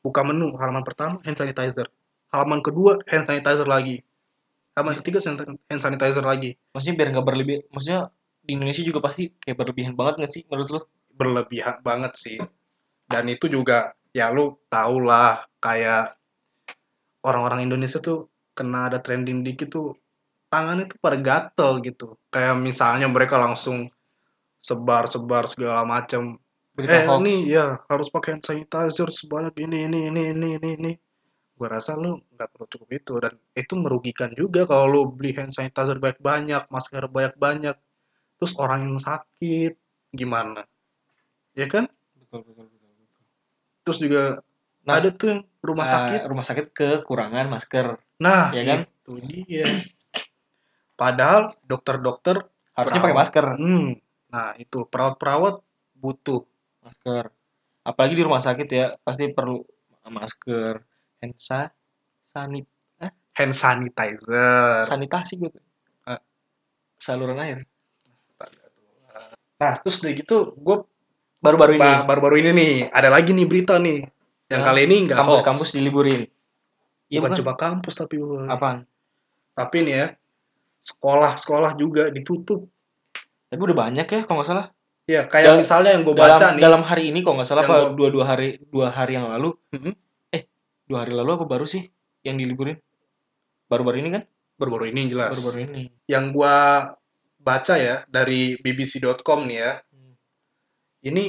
buka 0.01 0.25
menu, 0.25 0.57
halaman 0.57 0.85
pertama 0.85 1.21
hand 1.25 1.37
sanitizer, 1.37 1.89
halaman 2.29 2.61
kedua 2.61 3.01
hand 3.09 3.25
sanitizer 3.25 3.69
lagi, 3.69 4.05
halaman 4.77 4.95
ketiga 5.01 5.19
san- 5.25 5.39
hand 5.39 5.83
sanitizer 5.83 6.25
lagi, 6.25 6.57
maksudnya 6.73 6.97
biar 7.01 7.09
nggak 7.17 7.27
berlebih 7.27 7.57
maksudnya 7.73 8.13
di 8.45 8.57
Indonesia 8.57 8.81
juga 8.81 9.05
pasti 9.05 9.29
kayak 9.37 9.57
berlebihan 9.61 9.93
banget 9.93 10.15
nggak 10.25 10.33
sih 10.33 10.43
menurut 10.49 10.69
lo 10.73 10.81
berlebihan 11.19 11.85
banget 11.85 12.13
sih. 12.17 12.39
Dan 13.09 13.29
itu 13.29 13.49
juga 13.51 13.93
ya 14.13 14.33
lu 14.33 14.57
tau 14.73 14.97
lah 15.01 15.45
kayak 15.61 16.17
orang-orang 17.25 17.69
Indonesia 17.69 18.01
tuh 18.01 18.33
kena 18.57 18.89
ada 18.89 18.99
trending 19.03 19.45
dikit 19.45 19.69
tuh 19.69 19.99
tangannya 20.49 20.89
tuh 20.89 20.99
pada 21.03 21.19
gatel 21.21 21.85
gitu. 21.85 22.17
Kayak 22.33 22.57
misalnya 22.57 23.07
mereka 23.11 23.37
langsung 23.37 23.93
sebar-sebar 24.65 25.45
segala 25.51 25.85
macam. 25.85 26.41
Eh 26.79 27.03
hoax 27.05 27.21
ini 27.27 27.51
ya 27.51 27.83
harus 27.91 28.09
pakai 28.09 28.39
hand 28.39 28.45
sanitizer 28.47 29.11
sebanyak 29.11 29.55
ini 29.67 29.91
ini 29.91 29.99
ini 30.09 30.23
ini 30.31 30.49
ini 30.57 30.69
ini. 30.79 30.93
Gue 31.59 31.67
rasa 31.67 31.99
lu 31.99 32.23
nggak 32.39 32.49
perlu 32.55 32.67
cukup 32.71 32.89
itu 32.95 33.13
dan 33.19 33.35
itu 33.59 33.75
merugikan 33.75 34.31
juga 34.31 34.63
kalau 34.63 34.87
lu 34.87 35.01
beli 35.11 35.35
hand 35.35 35.51
sanitizer 35.51 35.99
banyak-banyak, 35.99 36.71
masker 36.71 37.11
banyak-banyak, 37.11 37.75
terus 38.39 38.55
orang 38.55 38.87
yang 38.87 38.99
sakit 39.03 39.75
gimana? 40.15 40.63
Ya 41.59 41.67
kan? 41.67 41.91
betul 42.15 42.47
betul 42.47 42.71
betul, 42.71 42.91
betul. 42.95 43.23
Terus 43.83 43.99
juga 43.99 44.23
Nah, 44.89 45.05
ada 45.05 45.13
tuh 45.13 45.27
yang 45.29 45.41
rumah 45.61 45.85
Ah, 45.85 45.93
sakit. 46.01 46.21
rumah 46.31 46.45
sakit 46.47 46.67
kekurangan 46.73 47.45
masker 47.51 48.01
Nah, 48.25 48.55
ya 48.57 48.63
kan? 48.65 48.79
itu 48.89 49.13
dia. 49.21 49.69
Padahal 50.97 51.53
dokter-dokter, 51.67 52.41
harusnya 52.79 53.03
pakai 53.03 53.19
masker 53.19 53.45
hmm, 53.59 53.87
nah 54.31 54.55
itu 54.55 54.87
perawat-perawat 54.87 55.59
butuh. 55.99 56.47
masker 56.79 57.29
apalagi 57.83 58.15
di 58.17 58.25
rumah 58.25 58.41
sakit 58.41 58.69
ya 58.71 58.87
pasti 59.03 59.29
perlu 59.35 59.61
masker 60.09 60.88
hand 61.19 61.35
sa- 61.37 61.73
sanit 62.29 62.67
Hand 63.35 63.53
sanitizer. 63.53 64.83
sanitasi 64.83 65.39
gitu 65.39 65.59
Ah. 66.03 66.19
saluran 66.97 67.39
air 67.39 67.63
Nah, 69.57 69.75
terus 69.77 69.99
udah 69.99 70.13
gitu, 70.13 70.37
gue 70.55 70.77
baru-baru 71.37 71.75
ini 71.75 71.91
baru-baru 72.05 72.35
ini 72.39 72.51
nih, 72.53 72.73
ada 72.89 73.09
lagi 73.09 73.31
nih 73.33 73.43
berita 73.43 73.75
nih. 73.77 74.07
Yang 74.47 74.61
Hah? 74.61 74.67
kali 74.69 74.81
ini 74.83 74.97
nggak 75.03 75.19
kampus-kampus 75.19 75.69
diliburin 75.73 76.25
iya 77.07 77.19
bukan 77.19 77.31
bukan 77.31 77.39
cuma 77.39 77.53
kampus 77.55 77.95
tapi 77.95 78.17
apaan 78.47 78.85
tapi 79.51 79.77
nih 79.83 79.95
ya 79.95 80.07
sekolah-sekolah 80.85 81.73
juga 81.75 82.09
ditutup. 82.09 82.65
tapi 83.45 83.61
udah 83.63 83.77
banyak 83.79 84.07
ya 84.07 84.21
kalau 84.23 84.41
nggak 84.41 84.49
salah 84.49 84.67
Ya 85.05 85.25
kayak 85.25 85.47
Dal- 85.47 85.59
misalnya 85.59 85.91
yang 85.91 86.03
gue 86.03 86.13
dalam 86.13 86.33
baca 86.35 86.47
nih. 86.51 86.61
dalam 86.63 86.83
hari 86.83 87.05
ini 87.07 87.19
kalau 87.21 87.35
nggak 87.37 87.45
salah 87.47 87.63
apa 87.63 87.77
dua 87.91 88.09
dua 88.09 88.25
hari 88.27 88.49
dua 88.63 88.89
hari 88.89 89.13
yang 89.15 89.25
lalu 89.27 89.53
Mhm. 89.71 89.89
eh 89.89 89.95
dua 90.89 91.05
hari 91.05 91.13
lalu 91.13 91.37
apa 91.37 91.47
baru 91.47 91.69
sih 91.69 91.85
yang 92.25 92.41
diliburin 92.41 92.81
baru-baru 93.69 94.01
ini 94.01 94.11
kan 94.17 94.23
baru-baru 94.59 94.91
ini 94.91 95.01
jelas. 95.07 95.37
baru-baru 95.37 95.59
ini 95.69 95.83
yang 96.09 96.33
gua 96.33 96.89
baca 97.39 97.75
ya 97.79 98.03
dari 98.11 98.59
bbc.com 98.59 99.47
nih 99.47 99.59
ya. 99.63 99.73
Hmm. 99.95 100.15
Ini 101.01 101.25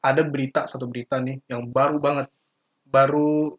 ada 0.00 0.22
berita 0.22 0.64
satu 0.70 0.86
berita 0.86 1.18
nih 1.18 1.42
yang 1.50 1.66
baru 1.68 1.98
banget. 1.98 2.30
Baru 2.86 3.58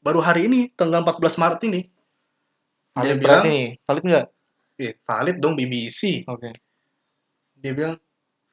baru 0.00 0.20
hari 0.24 0.48
ini 0.48 0.72
tanggal 0.72 1.04
14 1.04 1.38
Maret 1.38 1.60
ini. 1.68 1.82
Dia 2.98 3.14
valid 3.14 3.18
bilang, 3.20 3.22
berarti 3.22 3.48
nih 3.52 3.66
valid 3.84 4.04
nggak 4.08 4.26
eh, 4.82 4.94
valid 5.04 5.36
dong 5.38 5.54
BBC. 5.54 6.00
oke 6.26 6.50
Dia 7.58 7.72
bilang 7.76 7.94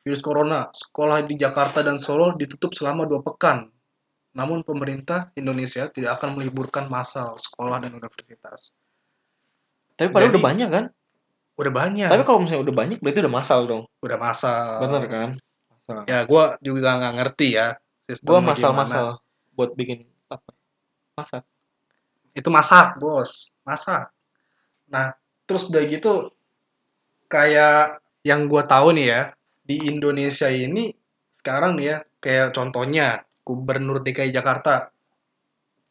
virus 0.05 0.21
corona 0.21 0.69
sekolah 0.69 1.25
di 1.25 1.33
Jakarta 1.39 1.81
dan 1.81 1.97
Solo 1.97 2.37
ditutup 2.37 2.75
selama 2.77 3.09
dua 3.09 3.25
pekan. 3.25 3.65
Namun 4.35 4.61
pemerintah 4.61 5.31
Indonesia 5.33 5.87
tidak 5.87 6.19
akan 6.19 6.35
meliburkan 6.35 6.85
massal 6.85 7.39
sekolah 7.39 7.79
dan 7.79 7.91
universitas. 7.91 8.75
tapi 9.95 10.11
padahal 10.11 10.27
Jadi- 10.27 10.35
udah 10.35 10.43
banyak 10.43 10.69
kan 10.69 10.85
Udah 11.55 11.71
banyak. 11.71 12.09
tapi 12.11 12.23
kalau 12.27 12.39
misalnya 12.43 12.67
udah 12.67 12.75
banyak 12.75 12.97
berarti 12.99 13.19
udah 13.23 13.31
masal 13.33 13.59
dong 13.63 13.83
udah 14.03 14.17
massal. 14.19 14.71
bener 14.83 15.03
kan 15.07 15.29
masal 15.71 15.97
Ya, 16.03 16.19
gua 16.27 16.43
juga 16.59 16.89
nggak 16.93 17.13
ngerti 17.15 17.47
ya. 17.55 17.67
gua 17.71 18.11
sistemnya 18.11 18.43
masal 18.43 18.69
gimana. 18.69 18.81
masal 18.83 19.05
buat 19.55 19.71
bikin 19.71 20.03
apa 20.27 20.51
masak 21.15 21.43
itu 22.35 22.49
masak 22.51 22.99
bos 22.99 23.55
masak 23.63 24.11
nah 24.85 25.15
terus 25.47 25.71
udah 25.71 25.83
gitu 25.87 26.35
kayak 27.25 27.97
yang 28.21 28.45
gua 28.45 28.67
tahu 28.67 28.91
nih 28.91 29.07
ya 29.07 29.21
di 29.63 29.79
Indonesia 29.87 30.51
ini 30.51 30.91
sekarang 31.35 31.79
nih 31.79 31.87
ya 31.87 31.97
kayak 32.19 32.47
contohnya 32.51 33.23
Gubernur 33.45 34.01
DKI 34.01 34.33
Jakarta. 34.33 34.89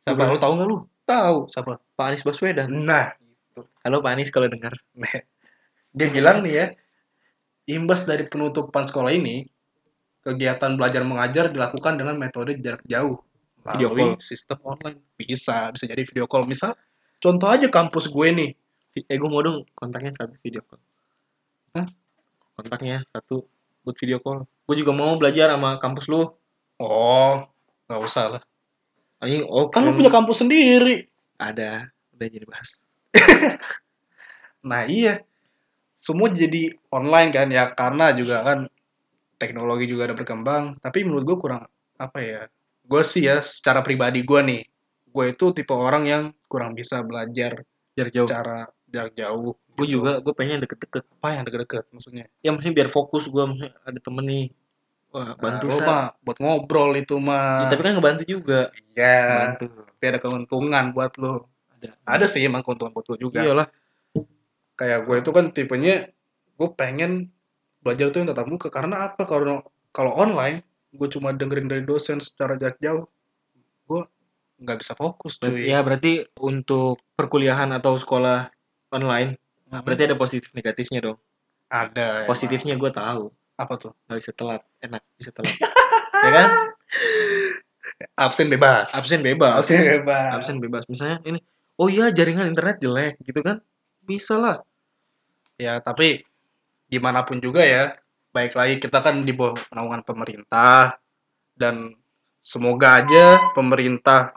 Siapa? 0.03 0.19
Gubernur- 0.19 0.37
lu 0.37 0.43
tahu 0.43 0.53
nggak 0.59 0.69
lu? 0.69 0.77
Tahu. 1.07 1.37
Siapa? 1.49 1.73
Pak 1.95 2.05
Anies 2.11 2.27
Baswedan. 2.27 2.69
Nah. 2.69 3.15
Halo 3.87 4.03
Pak 4.03 4.11
Anies 4.19 4.35
kalau 4.35 4.51
dengar. 4.51 4.75
Dia 5.95 6.09
bilang 6.11 6.43
nih 6.43 6.55
ya 6.59 6.67
imbas 7.71 8.05
dari 8.05 8.27
penutupan 8.27 8.85
sekolah 8.85 9.15
ini 9.15 9.47
kegiatan 10.25 10.75
belajar 10.75 11.07
mengajar 11.07 11.53
dilakukan 11.53 11.95
dengan 12.01 12.19
metode 12.19 12.59
jarak 12.59 12.83
jauh. 12.85 13.23
Video 13.65 13.95
melalui 13.95 14.19
call. 14.19 14.21
sistem 14.21 14.59
online. 14.61 14.99
Bisa 15.17 15.71
bisa 15.73 15.85
jadi 15.87 16.03
video 16.05 16.27
call. 16.27 16.45
Misal 16.45 16.77
contoh 17.23 17.49
aja 17.49 17.71
kampus 17.71 18.11
gue 18.11 18.29
nih. 18.35 18.51
Eh 19.07 19.17
gue 19.17 19.31
mau 19.31 19.41
dong 19.41 19.65
kontaknya 19.73 20.13
satu 20.13 20.37
video 20.43 20.61
call. 20.67 20.81
Hah? 21.79 21.87
Kontaknya 22.59 23.07
satu 23.09 23.47
buat 23.87 23.97
video 23.97 24.21
call. 24.21 24.45
Gue 24.65 24.77
juga 24.81 24.93
mau 24.93 25.15
belajar 25.17 25.55
sama 25.55 25.79
kampus 25.81 26.11
lu. 26.11 26.29
Oh 26.81 27.45
nggak 27.87 28.01
usah 28.03 28.39
lah 28.39 28.43
Anjing, 29.23 29.47
oh 29.49 29.73
kan 29.73 29.89
lu 29.89 29.97
punya 29.97 30.13
kampus 30.13 30.45
sendiri 30.45 31.09
ada 31.41 31.89
udah 32.15 32.29
jadi 32.31 32.47
bahas. 32.47 32.79
nah 34.69 34.85
iya 34.87 35.25
semua 35.99 36.29
jadi 36.31 36.77
online 36.93 37.31
kan 37.33 37.49
ya 37.49 37.73
karena 37.73 38.13
juga 38.13 38.45
kan 38.45 38.59
teknologi 39.41 39.89
juga 39.89 40.13
ada 40.13 40.17
berkembang 40.17 40.77
tapi 40.81 41.03
menurut 41.05 41.25
gue 41.25 41.37
kurang 41.41 41.63
apa 41.97 42.19
ya 42.21 42.43
gue 42.85 43.03
sih 43.03 43.25
ya 43.25 43.41
secara 43.41 43.81
pribadi 43.81 44.21
gue 44.21 44.41
nih 44.45 44.63
gue 45.09 45.25
itu 45.31 45.47
tipe 45.57 45.73
orang 45.73 46.05
yang 46.05 46.23
kurang 46.51 46.77
bisa 46.77 47.01
belajar 47.01 47.65
Jarak 47.95 48.13
jauh. 48.13 48.27
secara 48.29 48.59
jarak 48.91 49.15
jauh 49.15 49.55
Gue 49.75 49.91
gitu. 49.91 49.99
juga, 50.07 50.23
gue 50.23 50.35
pengen 50.39 50.63
deket-deket. 50.63 51.03
apa 51.19 51.29
yang 51.35 51.43
deket-deket 51.43 51.85
maksudnya 51.91 52.25
Ya 52.47 52.55
maksudnya 52.55 52.75
biar 52.79 52.89
fokus 52.91 53.27
gue, 53.27 53.43
maksudnya 53.43 53.75
ada 53.83 53.99
temen 53.99 54.25
nih. 54.25 54.47
Wah, 55.15 55.39
bantu 55.39 55.71
nah, 55.71 55.79
mah 55.81 56.05
buat 56.21 56.39
ngobrol 56.39 56.91
itu 56.95 57.15
Ya, 57.15 57.23
mah 57.23 57.71
tapi 57.71 57.81
kan 57.81 57.95
ngebantu 57.95 58.23
juga. 58.27 58.75
ya 58.93 59.47
Bantu. 59.47 59.65
tapi 59.71 60.05
ada 60.05 60.19
keuntungan 60.19 60.85
buat 60.91 61.15
lo 61.17 61.47
Ada. 61.73 61.95
ada 62.05 62.27
sih 62.27 62.43
emang 62.43 62.61
keuntungan 62.61 62.91
buat 62.91 63.07
lo 63.07 63.15
juga 63.17 63.41
Iyalah. 63.41 63.69
kayak 64.75 65.07
gue 65.07 65.17
itu 65.17 65.31
kan 65.31 65.45
tipenya 65.49 66.11
gue 66.53 66.69
pengen 66.73 67.31
belajar 67.79 68.11
tuh 68.11 68.19
yang 68.19 68.29
tatap 68.29 68.47
muka 68.47 68.69
karena 68.69 69.07
apa 69.07 69.23
kalau 69.23 69.63
kalau 69.89 70.11
online 70.13 70.67
gue 70.91 71.07
cuma 71.09 71.31
dengerin 71.31 71.67
dari 71.67 71.83
dosen 71.83 72.19
secara 72.19 72.55
jarak 72.55 72.79
jauh 72.79 73.07
gue 73.85 74.03
nggak 74.57 74.79
bisa 74.81 74.95
fokus 74.95 75.37
cuy 75.37 75.69
Ya 75.69 75.79
berarti 75.79 76.27
untuk 76.37 76.99
perkuliahan 77.15 77.71
atau 77.71 77.95
sekolah 77.95 78.51
online, 78.89 79.39
Hmm. 79.65 79.83
berarti 79.83 80.07
ada 80.07 80.15
positif 80.15 80.51
negatifnya 80.53 81.03
dong. 81.03 81.19
ada. 81.67 82.23
Positifnya 82.25 82.75
gue 82.75 82.87
tahu, 82.89 83.35
apa 83.55 83.75
tuh 83.79 83.93
nggak 84.07 84.19
bisa 84.19 84.33
telat, 84.35 84.63
enak 84.83 85.03
bisa 85.19 85.31
telat. 85.31 85.55
ya 86.25 86.31
kan? 86.31 86.49
absen 88.19 88.51
bebas 88.51 88.91
Absen 88.91 89.23
bebas. 89.23 89.65
absen 89.65 89.81
bebas 89.87 90.31
Absen 90.35 90.57
bebas. 90.59 90.83
Misalnya 90.91 91.23
ini, 91.25 91.39
oh 91.79 91.87
iya 91.87 92.11
jaringan 92.11 92.51
internet 92.51 92.83
jelek 92.83 93.15
gitu 93.23 93.41
kan? 93.41 93.63
Bisa 94.03 94.35
lah. 94.37 94.59
ya 95.55 95.79
tapi 95.79 96.27
gimana 96.91 97.23
pun 97.23 97.39
juga 97.39 97.63
ya 97.63 97.95
baik 98.35 98.59
lagi 98.59 98.83
kita 98.83 98.99
kan 98.99 99.23
di 99.23 99.31
bawah 99.31 99.55
naungan 99.71 100.03
pemerintah 100.03 100.99
dan 101.55 101.95
semoga 102.43 102.99
aja 102.99 103.39
pemerintah 103.55 104.35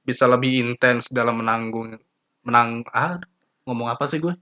bisa 0.00 0.24
lebih 0.24 0.64
intens 0.64 1.12
dalam 1.12 1.44
menanggung 1.44 2.00
menang 2.44 2.80
ah 2.96 3.20
ngomong 3.68 3.92
apa 3.92 4.04
sih 4.08 4.20
gue 4.20 4.32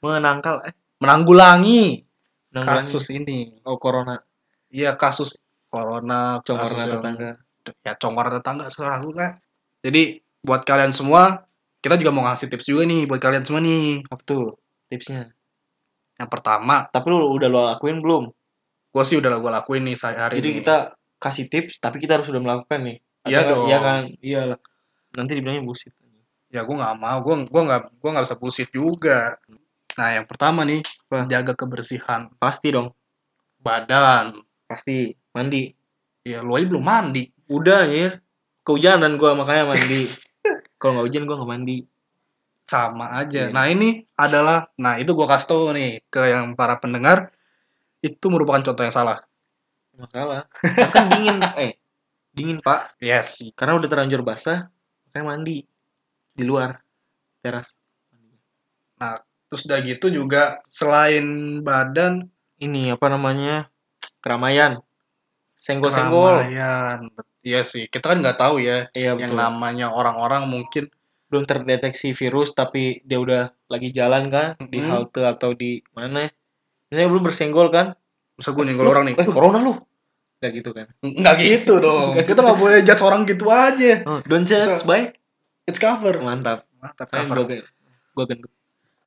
Menangkal 0.00 0.64
eh 0.64 0.72
menanggulangi 1.00 2.08
kasus 2.52 3.06
ini 3.10 3.62
oh 3.62 3.76
corona, 3.76 4.18
iya 4.68 4.94
kasus 4.94 5.38
corona 5.66 6.42
yang- 6.42 6.58
tetangga. 6.90 7.30
ya 7.80 7.92
congor 7.94 8.26
tetangga 8.30 8.66
selalu 8.68 9.14
lah 9.14 9.38
jadi 9.80 10.18
buat 10.40 10.62
kalian 10.62 10.90
semua 10.90 11.46
kita 11.78 11.96
juga 11.96 12.10
mau 12.10 12.24
ngasih 12.24 12.50
tips 12.50 12.66
juga 12.66 12.84
nih 12.84 13.06
buat 13.06 13.18
kalian 13.18 13.44
semua 13.44 13.60
nih 13.60 14.04
Apa 14.06 14.20
tuh 14.20 14.58
tipsnya? 14.86 15.30
yang 16.16 16.28
pertama 16.28 16.84
Tapi 16.86 17.06
lu 17.08 17.32
udah 17.32 17.48
lo 17.48 17.60
lakuin 17.70 18.00
belum? 18.00 18.28
gue 18.90 19.04
sih 19.06 19.16
udah 19.16 19.30
gue 19.32 19.52
lakuin 19.54 19.86
nih 19.86 19.96
saya 19.96 20.26
hari 20.26 20.36
Jadi 20.36 20.48
ini 20.50 20.56
kita 20.60 20.76
kasih 21.16 21.46
tips, 21.46 21.78
tapi 21.78 21.96
kita 21.96 22.16
harus 22.16 22.26
udah 22.26 22.40
melakukan 22.40 22.80
nih. 22.80 22.96
Iya 23.24 23.44
Atau- 23.44 23.48
dong. 23.54 23.64
Iya 23.68 23.78
kan? 23.78 24.02
Iyalah. 24.18 24.58
Nanti 25.14 25.32
dibilangnya 25.36 25.62
bullshit. 25.62 25.92
ya 26.50 26.66
gue 26.66 26.74
nggak 26.74 26.96
mau 26.98 27.22
gue 27.22 27.46
gue 27.46 27.62
nggak 27.62 27.80
gue 28.02 28.10
nggak 28.10 28.24
bisa 28.26 28.34
bullshit 28.34 28.66
juga 28.74 29.38
nah 29.98 30.08
yang 30.14 30.26
pertama 30.26 30.62
nih 30.62 30.82
Apa? 31.08 31.26
jaga 31.26 31.52
kebersihan 31.54 32.30
Pasti 32.36 32.70
dong. 32.70 32.94
badan 33.58 34.38
Pasti 34.66 35.10
mandi. 35.32 35.70
ya 36.22 36.40
lu 36.40 36.54
aja 36.54 36.66
belum 36.68 36.84
mandi 36.84 37.24
Udah 37.50 37.82
ya. 37.86 38.14
Kehujanan 38.62 39.18
gua 39.18 39.34
makanya 39.34 39.74
mandi. 39.74 40.06
Kalau 40.78 41.00
nggak 41.00 41.06
hujan 41.10 41.24
gua 41.26 41.36
nggak 41.40 41.50
mandi. 41.50 41.78
sama 42.64 43.10
aja 43.18 43.50
Iya. 43.50 43.50
nah 43.50 43.66
ini 43.66 44.06
adalah 44.14 44.70
nah 44.78 44.94
itu 44.94 45.10
gue 45.10 45.26
kasih 45.26 45.46
tau 45.50 45.74
nih 45.74 46.06
ke 46.06 46.30
yang 46.30 46.54
para 46.54 46.78
pendengar 46.78 47.34
itu 47.98 48.30
merupakan 48.30 48.62
contoh 48.62 48.86
yang 48.86 48.94
salah 48.94 49.26
Masalah. 49.90 50.46
Kan 50.94 51.10
dingin, 51.10 51.42
eh. 51.58 51.76
Dingin, 52.32 52.62
Pak. 52.62 52.96
yes 53.02 53.42
Karena 53.52 53.74
udah 53.76 53.84
terlanjur 53.84 54.22
basah, 54.22 54.70
makanya 55.04 55.24
mandi 55.28 55.66
di 56.32 56.44
luar 56.46 56.78
teras. 57.42 57.74
Terus 59.50 59.66
udah 59.66 59.78
gitu 59.82 60.06
juga 60.08 60.42
selain 60.66 61.26
badan 61.60 62.30
Ini 62.56 62.94
apa 62.94 63.08
namanya? 63.08 63.66
Keramaian. 64.20 64.78
Senggol-senggol. 65.56 66.40
keramaian 66.40 67.10
iya 67.40 67.60
sih 67.62 67.84
kita 67.86 68.04
kan 68.06 68.20
nggak 68.20 68.36
tahu 68.36 68.60
ya 68.60 68.88
Iya 68.92 69.16
yang 69.16 69.32
betul. 69.32 69.40
namanya 69.40 69.86
orang-orang 69.90 70.44
mungkin 70.46 70.88
Belum 71.26 71.46
terdeteksi 71.46 72.10
virus 72.10 72.52
tapi 72.52 73.02
dia 73.02 73.16
udah 73.16 73.54
lagi 73.66 73.90
jalan 73.90 74.26
kan 74.26 74.58
di 74.60 74.78
Mhm. 74.78 74.88
halte 74.88 75.22
atau 75.22 75.54
di 75.54 75.78
mana. 75.90 76.26
Misalnya 76.86 77.06
lu 77.06 77.20
bersenggol 77.20 77.70
kan? 77.70 77.94
bisa 78.34 78.50
gue 78.50 78.64
nyenggol 78.64 78.88
orang 78.88 79.04
nih 79.04 79.14
Eh, 79.14 79.28
corona 79.28 79.60
lu. 79.60 79.78
Kayak 80.36 80.52
gitu 80.58 80.70
kan. 80.72 80.90
nggak 81.00 81.36
gitu 81.38 81.78
dong 81.78 82.18
kita 82.18 82.34
nggak 82.34 82.58
boleh 82.58 82.78
judge 82.82 82.98
orang 83.00 83.22
gitu 83.24 83.46
aja 83.46 84.02
Oh, 84.04 84.18
don't 84.22 84.42
judge 84.42 84.64
Bisa- 84.64 84.82
by 84.82 85.12
it's 85.64 85.78
cover 85.78 86.18
mantap. 86.18 86.66
mantap 86.76 87.06
cover 87.06 87.46
gua 88.10 88.24
gendut. 88.26 88.50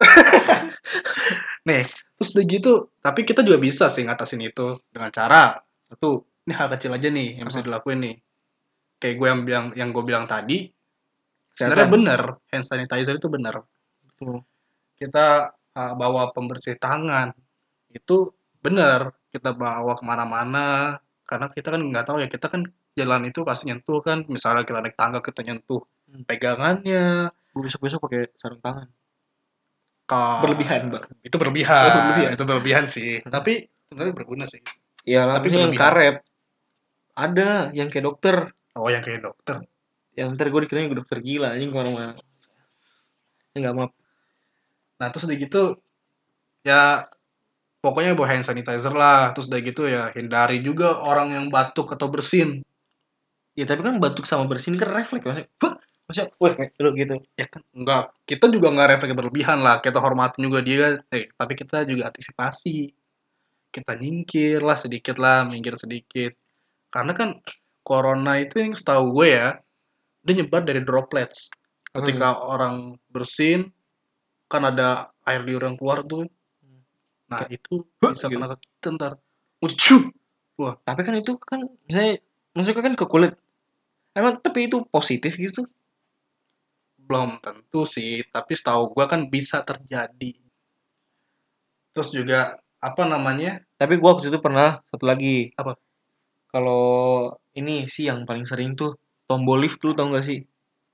nih 1.67 1.83
terus 1.88 2.29
udah 2.36 2.45
gitu 2.45 2.74
tapi 3.00 3.24
kita 3.24 3.41
juga 3.43 3.57
bisa 3.60 3.88
sih 3.88 4.03
ngatasin 4.03 4.43
itu 4.43 4.79
dengan 4.91 5.10
cara 5.12 5.60
satu 5.88 6.25
ini 6.43 6.53
hal 6.60 6.67
kecil 6.75 6.91
aja 6.91 7.07
nih 7.07 7.39
yang 7.39 7.48
bisa 7.48 7.63
dilakuin 7.63 8.00
nih. 8.03 8.15
Kayak 9.00 9.15
gue 9.19 9.27
yang 9.27 9.41
bilang 9.48 9.65
yang 9.75 9.89
gue 9.95 10.03
bilang 10.03 10.25
tadi 10.27 10.67
sebenarnya 11.55 11.88
bener 11.88 12.22
hand 12.51 12.65
sanitizer 12.67 13.15
itu 13.19 13.29
bener. 13.31 13.63
Betul. 14.03 14.43
kita 14.93 15.51
uh, 15.51 15.93
bawa 16.00 16.31
pembersih 16.31 16.75
tangan 16.79 17.31
itu 17.91 18.31
bener. 18.60 19.15
Kita 19.31 19.55
bawa 19.55 19.95
ke 19.98 20.03
mana-mana 20.05 21.00
karena 21.24 21.48
kita 21.50 21.74
kan 21.74 21.81
nggak 21.81 22.05
tahu 22.05 22.17
ya 22.22 22.27
kita 22.29 22.48
kan 22.51 22.67
jalan 22.93 23.24
itu 23.27 23.39
pasti 23.48 23.72
nyentuh 23.72 24.00
kan. 24.03 24.27
Misalnya 24.27 24.67
kita 24.67 24.79
naik 24.83 24.95
tangga 25.00 25.19
kita 25.24 25.41
nyentuh 25.48 25.83
Hmm. 26.13 26.29
pegangannya. 26.29 27.33
Gue 27.57 27.62
besok-besok 27.65 28.05
pakai 28.05 28.29
sarung 28.38 28.62
tangan. 28.62 28.86
Ka- 30.13 30.41
Berlebihan, 30.43 30.82
Bang. 30.89 31.03
itu 31.22 31.36
berlebihan, 31.36 31.84
Oh, 31.84 31.93
berlebihan. 31.98 32.32
itu 32.34 32.43
berlebihan 32.43 32.86
sih 32.86 33.12
tapi 33.25 33.53
sebenarnya 33.89 34.13
berguna 34.13 34.46
sih 34.46 34.62
Iya 35.03 35.27
Tapi 35.36 35.51
yang 35.51 35.75
karet. 35.75 36.24
Ada 37.13 37.75
yang 37.75 37.91
kayak 37.91 38.05
dokter. 38.05 38.36
oh 38.74 38.88
yang 38.88 39.03
kayak 39.03 39.22
dokter 39.22 39.62
Yang 40.13 40.27
ntar 40.34 40.48
gue 40.48 40.62
dikirain 40.63 40.88
gue 40.88 40.96
dokter 40.96 41.17
gila 41.20 41.53
anjing 41.53 41.70
kalau 41.70 41.91
mana. 41.91 42.13
Enggak 43.53 43.74
maaf. 43.74 43.91
nah 44.96 45.08
terus 45.10 45.25
udah 45.27 45.38
gitu 45.38 45.62
ya 46.63 47.03
pokoknya 47.79 48.15
bawa 48.15 48.32
hand 48.32 48.48
sanitizer 48.48 48.93
lah 48.93 49.36
terus 49.36 49.51
udah 49.51 49.60
gitu 49.60 49.84
ya 49.86 50.08
hindari 50.15 50.63
juga 50.63 51.03
orang 51.03 51.36
yang 51.36 51.46
batuk 51.50 51.91
atau 51.91 52.08
bersin 52.08 52.63
Ya 53.53 53.70
tapi 53.70 53.84
kan 53.84 54.01
batuk 54.01 54.25
sama 54.25 54.50
bersin 54.50 54.74
kan 54.74 54.89
refleks 54.89 55.22
maksudnya. 55.22 55.46
Wah, 56.03 56.12
maksudnya 56.12 56.36
wah 56.36 56.51
kayak 56.51 56.72
lu 56.83 56.89
gitu. 57.00 57.15
ya 57.39 57.48
kan 57.48 57.62
enggak 57.72 58.03
kita 58.27 58.45
juga 58.51 58.67
nggak 58.75 58.88
refleks 58.91 59.15
berlebihan 59.15 59.60
lah 59.63 59.79
kita 59.79 60.03
hormatin 60.03 60.43
juga 60.51 60.60
dia 60.60 61.00
eh 61.15 61.31
tapi 61.31 61.53
kita 61.55 61.88
juga 61.88 62.12
antisipasi 62.12 62.91
kita 63.72 63.95
nyingkir 63.95 64.60
lah 64.60 64.75
sedikit 64.75 65.15
lah 65.15 65.48
minggir 65.48 65.79
sedikit 65.79 66.36
karena 66.91 67.15
kan 67.15 67.29
corona 67.88 68.36
itu 68.43 68.60
yang 68.60 68.75
setahu 68.75 69.15
gue 69.15 69.27
ya 69.31 69.50
dia 70.27 70.33
nyebar 70.43 70.67
dari 70.67 70.83
droplets 70.83 71.48
ketika 71.95 72.36
orang 72.36 73.00
bersin 73.07 73.72
kan 74.51 74.67
ada 74.67 75.07
air 75.24 75.41
liur 75.48 75.63
yang 75.63 75.79
keluar 75.79 76.03
tuh 76.03 76.27
nah 77.31 77.48
itu 77.48 77.88
Huh, 78.03 78.12
bisa 78.12 78.27
gitu. 78.27 78.36
kena 78.36 78.51
ke 78.51 78.57
kita 78.60 78.89
ntar 79.00 79.13
Ucuh! 79.63 80.12
Tapi 80.60 81.01
kan 81.07 81.15
itu 81.15 81.39
kan 81.39 81.63
misalnya 81.88 82.19
masuknya 82.51 82.83
kan 82.91 82.95
ke 83.00 83.05
kulit. 83.07 83.33
Emang 84.12 84.43
tapi 84.43 84.67
itu 84.67 84.83
positif 84.91 85.39
gitu. 85.39 85.63
Belum 87.05 87.43
tentu 87.43 87.83
sih 87.83 88.24
tapi 88.31 88.55
setahu 88.55 88.91
gue 88.95 89.05
kan 89.05 89.22
bisa 89.27 89.62
terjadi 89.62 90.33
terus 91.93 92.10
juga 92.10 92.57
apa 92.83 93.07
namanya 93.07 93.63
Tapi 93.79 93.95
gua 93.95 94.19
waktu 94.19 94.27
itu 94.27 94.39
pernah 94.43 94.83
satu 94.91 95.07
lagi. 95.07 95.55
Apa? 95.55 95.79
Kalau 96.51 96.83
ini 97.55 97.88
sih 97.88 98.12
yang 98.12 98.27
paling 98.27 98.43
sering 98.43 98.75
tuh 98.75 99.00
tombol 99.27 99.63
lift 99.63 99.79
lu 99.88 99.95
tau 99.95 100.12
gak 100.12 100.24
sih? 100.27 100.43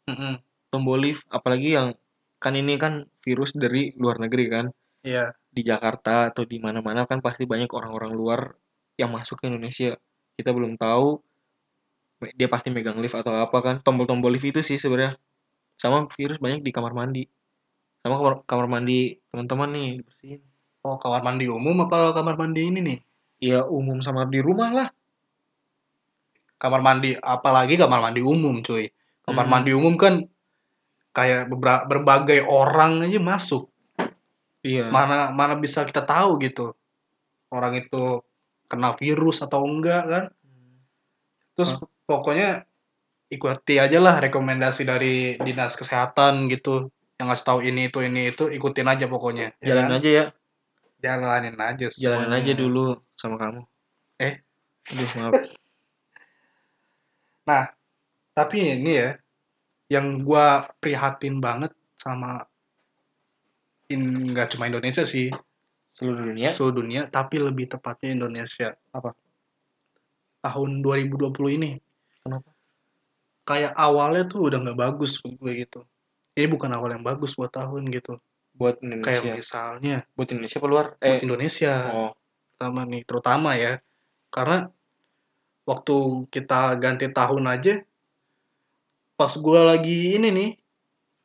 Mm-mm. 0.06 0.38
Tombol 0.70 1.02
lift 1.02 1.26
apalagi 1.34 1.74
yang 1.78 1.98
kan 2.38 2.54
ini 2.56 2.78
kan 2.78 3.06
virus 3.26 3.58
dari 3.58 3.94
luar 3.98 4.22
negeri 4.22 4.46
kan. 4.48 4.66
Iya, 5.02 5.34
Di 5.50 5.62
Jakarta 5.66 6.30
atau 6.30 6.46
di 6.46 6.62
mana-mana 6.62 7.06
kan 7.10 7.22
pasti 7.22 7.46
banyak 7.50 7.72
orang-orang 7.74 8.12
luar 8.14 8.42
yang 8.98 9.10
masuk 9.10 9.42
ke 9.42 9.50
Indonesia. 9.50 9.98
kita 10.40 10.56
belum 10.56 10.80
tahu 10.80 11.20
dia 12.40 12.48
pasti 12.48 12.72
megang 12.72 12.96
lift 13.04 13.12
atau 13.12 13.36
apa 13.36 13.60
kan 13.60 13.76
tombol-tombol 13.84 14.32
lift 14.32 14.48
itu 14.48 14.64
sih 14.64 14.80
sebenarnya 14.80 15.20
sama 15.80 16.06
virus 16.12 16.38
banyak 16.38 16.62
di 16.62 16.76
kamar 16.76 16.92
mandi 16.92 17.24
sama 18.04 18.20
kamar, 18.20 18.34
kamar 18.44 18.68
mandi 18.68 19.16
teman-teman 19.32 19.70
nih 19.72 19.90
dibersihin 20.04 20.42
Oh, 20.80 20.96
kamar 20.96 21.20
mandi 21.20 21.44
umum 21.44 21.76
apa 21.84 22.16
kamar 22.16 22.40
mandi 22.40 22.64
ini 22.64 22.80
nih? 22.80 23.00
ya 23.40 23.68
umum 23.68 24.00
sama 24.00 24.24
di 24.28 24.40
rumah 24.40 24.72
lah 24.72 24.90
Kamar 26.60 26.84
mandi, 26.84 27.16
apalagi 27.16 27.80
kamar 27.80 28.04
mandi 28.04 28.20
umum, 28.20 28.60
cuy. 28.60 28.92
Kamar 29.24 29.48
Hmm. 29.48 29.52
mandi 29.56 29.72
umum 29.72 29.96
kan 29.96 30.28
kayak 31.16 31.48
berbagai 31.88 32.44
orang 32.44 33.08
aja 33.08 33.16
masuk. 33.16 33.72
iya 34.60 34.92
Mana 34.92 35.32
mana 35.32 35.56
bisa 35.56 35.88
kita 35.88 36.04
tahu 36.04 36.36
gitu. 36.44 36.76
Orang 37.48 37.80
itu 37.80 38.20
kena 38.68 38.92
virus 38.92 39.40
atau 39.40 39.64
enggak 39.64 40.04
kan? 40.04 40.26
Terus 41.56 41.80
pokoknya 42.04 42.68
ikuti 43.30 43.78
aja 43.78 43.98
lah 44.02 44.18
rekomendasi 44.20 44.82
dari 44.84 45.38
dinas 45.38 45.78
kesehatan 45.78 46.50
gitu. 46.50 46.90
Yang 47.22 47.28
ngasih 47.30 47.46
tahu 47.46 47.60
ini 47.62 47.82
itu 47.88 48.00
ini 48.02 48.22
itu 48.34 48.50
ikutin 48.50 48.88
aja 48.90 49.06
pokoknya. 49.06 49.54
ya 49.62 49.76
jalan 49.76 49.88
kan? 49.92 49.98
aja 50.02 50.10
ya 50.10 50.26
Jalanin 51.00 51.56
aja. 51.56 51.88
jalanin 51.96 52.28
semuanya. 52.28 52.44
aja 52.44 52.54
dulu 52.60 52.86
sama 53.16 53.36
kamu 53.40 53.62
Eh? 54.20 54.34
aduh 54.92 55.10
maaf 55.24 55.34
Nah, 57.50 57.66
tapi 58.36 58.78
ini 58.78 58.92
ya, 58.94 59.10
yang 59.90 60.22
gua 60.22 60.70
prihatin 60.78 61.42
banget 61.42 61.74
sama 61.98 62.46
in 63.90 64.06
nggak 64.06 64.54
cuma 64.54 64.70
Indonesia 64.70 65.02
sih, 65.02 65.34
seluruh 65.90 66.30
dunia 66.30 66.54
seluruh 66.54 66.86
dunia, 66.86 67.02
tapi 67.10 67.42
lebih 67.42 67.74
tepatnya 67.74 68.14
Indonesia. 68.22 68.78
Apa? 68.94 69.18
Tahun 70.46 70.70
2020 70.86 71.58
ini. 71.58 71.72
Kenapa? 72.22 72.54
Kayak 73.50 73.74
awalnya 73.74 74.24
tuh 74.30 74.46
udah 74.46 74.62
nggak 74.62 74.78
bagus 74.78 75.18
buat 75.26 75.34
gue 75.42 75.52
gitu. 75.66 75.80
Ini 76.38 76.46
bukan 76.46 76.70
awal 76.78 76.94
yang 76.94 77.02
bagus 77.02 77.34
buat 77.34 77.50
tahun 77.50 77.90
gitu. 77.90 78.22
buat 78.60 78.76
Kayak 78.78 78.84
Indonesia 78.84 79.32
misalnya 79.40 79.98
buat 80.20 80.28
Indonesia 80.36 80.58
apa 80.60 80.68
luar 80.68 80.86
buat 81.00 81.08
eh 81.08 81.18
Indonesia 81.24 81.74
oh 81.90 82.12
terutama 82.60 82.82
nih, 82.92 83.02
terutama 83.08 83.50
ya. 83.56 83.74
Karena 84.28 84.58
waktu 85.64 85.96
kita 86.28 86.76
ganti 86.76 87.08
tahun 87.08 87.46
aja, 87.48 87.74
pas 89.16 89.32
gua 89.40 89.64
lagi 89.74 90.20
ini 90.20 90.28
nih, 90.28 90.50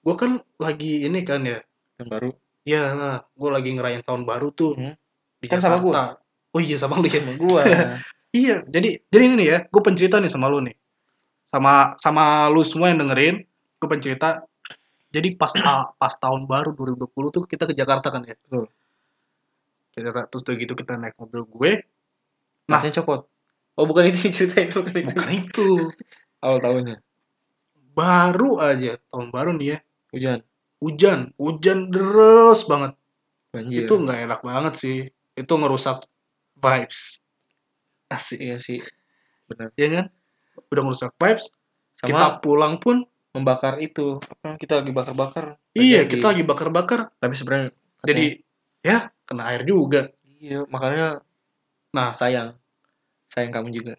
gua 0.07 0.15
kan 0.15 0.33
lagi 0.63 1.11
ini 1.11 1.27
kan 1.27 1.43
ya, 1.43 1.59
yang 1.99 2.07
baru 2.07 2.31
Iya 2.65 2.97
lah, 2.97 3.17
gue 3.37 3.51
lagi 3.53 3.77
ngerayain 3.77 4.01
tahun 4.01 4.25
baru 4.25 4.49
tuh 4.49 4.73
Hmm. 4.73 4.97
di 5.37 5.53
Kan 5.53 5.61
sama 5.61 5.85
Jakarta. 5.85 6.17
Oh 6.57 6.63
iya 6.63 6.81
sama 6.81 6.97
lu 6.97 7.05
ya. 7.05 7.21
sama 7.21 7.35
gua 7.37 7.61
Iya, 8.35 8.67
jadi 8.67 8.99
jadi 9.13 9.23
ini 9.31 9.35
nih 9.43 9.49
ya, 9.51 9.59
gue 9.69 9.83
pencerita 9.85 10.19
nih 10.19 10.31
sama 10.33 10.51
lu 10.51 10.59
nih, 10.65 10.75
sama 11.55 11.95
sama 12.03 12.51
lu 12.51 12.67
semua 12.67 12.91
yang 12.91 13.07
dengerin, 13.07 13.47
gue 13.79 13.87
pencerita. 13.87 14.43
Jadi 15.15 15.39
pas 15.39 15.55
pas 15.95 16.15
tahun 16.19 16.51
baru 16.51 16.75
2020 16.75 17.07
tuh 17.31 17.43
kita 17.47 17.71
ke 17.71 17.75
Jakarta 17.79 18.11
kan 18.11 18.27
ya. 18.27 18.35
Betul. 18.35 18.67
Kita 19.95 20.27
terus 20.27 20.43
udah 20.43 20.55
gitu 20.59 20.75
kita 20.75 20.99
naik 20.99 21.15
mobil 21.15 21.47
gue. 21.47 21.73
Nah. 22.67 22.83
Nah, 22.83 22.91
copot. 22.91 23.31
Oh, 23.79 23.87
bukan 23.87 24.11
itu 24.11 24.27
yang 24.27 24.35
ceritain, 24.35 24.71
bukan 24.75 24.95
itu. 24.99 25.11
Bukan 25.15 25.31
itu, 25.35 25.69
Awal 26.43 26.59
tahunnya. 26.63 26.97
baru 27.95 28.59
aja 28.59 28.99
tahun 29.15 29.31
baru 29.31 29.51
nih 29.55 29.67
ya. 29.71 29.79
Hujan, 30.11 30.39
Hujan, 30.83 31.21
hujan 31.39 31.79
deras 31.95 32.67
banget. 32.67 32.99
banjir. 33.55 33.87
Itu 33.87 34.03
nggak 34.03 34.19
enak 34.27 34.41
banget 34.43 34.75
sih. 34.75 34.99
Itu 35.39 35.55
ngerusak 35.55 36.03
vibes. 36.59 37.23
Asik. 38.11 38.43
iya 38.43 38.59
sih. 38.59 38.83
Benar. 39.47 39.71
ya 39.79 39.87
kan 39.95 40.07
udah 40.65 40.83
merusak 40.83 41.13
vibes 41.15 41.51
Sama 41.93 42.09
kita 42.09 42.27
pulang 42.39 42.77
pun 42.77 43.07
membakar 43.31 43.79
itu. 43.79 44.19
Apa 44.21 44.55
kita 44.55 44.79
lagi 44.79 44.91
bakar-bakar. 44.91 45.45
iya 45.73 46.03
Lagi- 46.03 46.11
kita 46.13 46.27
lagi 46.29 46.43
bakar-bakar 46.43 47.11
tapi 47.17 47.35
sebenarnya 47.35 47.69
katanya- 47.71 48.07
jadi 48.07 48.27
ya 48.81 48.99
kena 49.25 49.43
air 49.49 49.63
juga 49.63 50.11
iya, 50.37 50.63
makanya 50.65 51.23
nah 51.91 52.11
sayang. 52.11 52.55
Sayang 53.27 53.51
kamu 53.51 53.69
juga. 53.73 53.95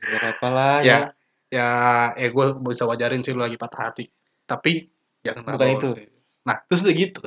Eh, 0.00 0.08
Gak 0.08 0.18
apa-apa 0.20 0.48
lah 0.48 0.74
Ya. 0.80 0.86
ya. 0.86 0.98
ya 1.50 1.68
ya 2.16 2.28
gue 2.28 2.46
bisa 2.60 2.84
wajarin 2.84 3.20
sih 3.20 3.30
lu 3.30 3.40
lagi 3.40 3.54
patah 3.54 3.88
hati 3.88 4.10
tapi 4.42 4.90
jangan 5.22 5.54
Bukan 5.54 5.68
itu. 5.72 5.88
sih. 5.94 6.06
nah 6.42 6.58
terus 6.60 6.82
udah 6.82 6.94
gitu 6.94 7.20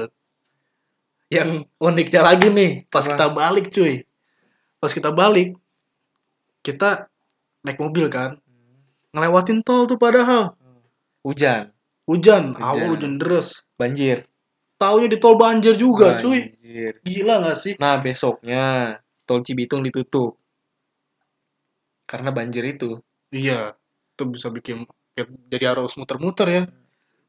yang 1.27 1.49
uniknya 1.77 2.21
lagi 2.21 2.47
nih 2.47 2.71
pas 2.85 3.01
Apa? 3.01 3.11
kita 3.13 3.25
balik 3.29 3.65
cuy 3.67 4.03
pas 4.77 4.91
kita 4.91 5.09
balik 5.09 5.55
kita 6.59 7.07
naik 7.61 7.77
mobil 7.77 8.05
kan 8.07 8.37
ngelewatin 9.11 9.61
tol 9.61 9.85
tuh 9.85 9.97
padahal 9.97 10.53
Hujan, 11.25 11.75
hujan, 12.07 12.55
Hujan. 12.55 12.63
awal 12.63 12.87
hujan 12.95 13.13
deras 13.19 13.65
banjir. 13.75 14.23
taunya 14.77 15.07
di 15.09 15.17
tol 15.17 15.35
banjir 15.35 15.75
juga 15.75 16.15
cuy 16.17 16.53
Banjir. 16.55 16.93
gila 17.03 17.35
gak 17.43 17.57
sih 17.57 17.73
Nah, 17.75 17.99
besoknya 17.99 18.63
tol 19.25 19.43
Cibitung 19.43 19.83
ditutup. 19.83 20.39
Karena 22.07 22.31
banjir 22.31 22.63
itu. 22.63 23.03
Iya, 23.27 23.75
itu 24.15 24.23
bisa 24.31 24.47
bikin 24.47 24.87
ya, 25.11 25.27
jadi 25.51 25.75
harus 25.75 25.91
muter-muter 25.99 26.47
ya. 26.47 26.63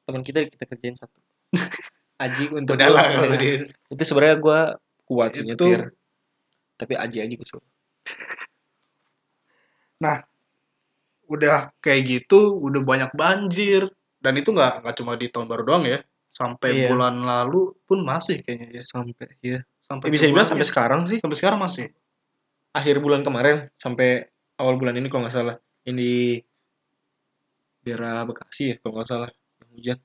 Teman 0.07 0.23
kita 0.23 0.47
kita 0.47 0.65
kerjain 0.65 0.95
satu. 0.95 1.19
Aji 2.23 2.55
untuk 2.55 2.79
Udah 2.79 2.87
lah, 2.87 3.07
gua- 3.19 3.35
di- 3.35 3.67
Itu 3.67 4.03
sebenarnya 4.07 4.37
gua 4.39 4.59
kuat 5.03 5.35
sih 5.35 5.43
nyetir. 5.43 5.91
Tapi 6.79 6.95
Aji 6.95 7.19
aja 7.19 7.35
gue 7.35 7.43
suruh. 7.43 7.67
udah 11.29 11.75
kayak 11.85 12.03
gitu, 12.09 12.57
udah 12.57 12.81
banyak 12.83 13.11
banjir. 13.13 13.91
Dan 14.19 14.35
itu 14.41 14.51
nggak 14.51 14.83
nggak 14.83 14.95
cuma 14.99 15.15
di 15.15 15.29
tahun 15.31 15.47
baru 15.47 15.63
doang 15.63 15.85
ya. 15.87 16.01
Sampai 16.33 16.75
Iya. 16.75 16.89
bulan 16.91 17.23
lalu 17.23 17.75
pun 17.85 18.03
masih 18.03 18.41
kayaknya 18.43 18.81
ya. 18.81 18.83
Sampai 18.87 19.27
ya. 19.43 19.61
Sampai 19.85 20.07
Eh, 20.09 20.13
bisa 20.13 20.25
dibilang 20.27 20.49
sampai 20.49 20.67
sekarang 20.67 21.01
sih. 21.05 21.19
sampai 21.21 21.39
sekarang 21.39 21.61
masih. 21.61 21.91
Akhir 22.73 23.01
bulan 23.01 23.23
kemarin 23.23 23.69
sampai 23.75 24.29
awal 24.57 24.77
bulan 24.77 24.95
ini 24.97 25.09
kalau 25.09 25.27
nggak 25.27 25.35
salah. 25.35 25.57
Di 25.83 26.43
daerah 27.83 28.27
Bekasi 28.29 28.75
ya 28.75 28.77
kalau 28.83 29.01
nggak 29.01 29.09
salah. 29.09 29.31
Yang 29.63 29.71
hujan. 29.75 29.99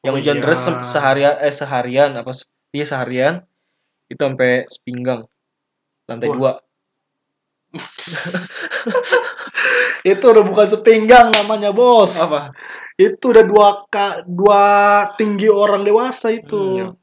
Yang 0.00 0.12
Oh 0.12 0.16
hujan 0.16 0.36
iya. 0.36 0.42
deras 0.42 0.60
se- 0.64 0.84
seharian 0.86 1.34
eh 1.44 1.52
seharian 1.54 2.10
apa 2.16 2.32
iya 2.72 2.84
seharian 2.88 3.34
itu 4.08 4.16
sampai 4.16 4.64
sepinggang 4.72 5.28
lantai 6.08 6.28
Wah. 6.32 6.36
dua 6.36 6.52
Itu 10.02 10.24
udah 10.32 10.44
bukan 10.46 10.66
sepinggang 10.66 11.30
namanya, 11.30 11.70
Bos. 11.70 12.18
apa 12.18 12.50
Itu 12.98 13.32
udah 13.32 13.44
dua 13.46 13.68
ka, 13.88 14.26
dua 14.26 14.62
tinggi 15.16 15.48
orang 15.48 15.86
dewasa 15.86 16.34
itu. 16.34 16.90
Hmm, 16.90 16.98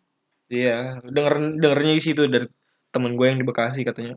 Iya, 0.48 1.04
denger 1.04 1.60
dengernya 1.60 1.94
di 2.00 2.04
situ 2.04 2.24
dari 2.32 2.48
temen 2.96 3.20
gue 3.20 3.28
yang 3.28 3.36
di 3.36 3.44
Bekasi 3.44 3.84
katanya. 3.84 4.16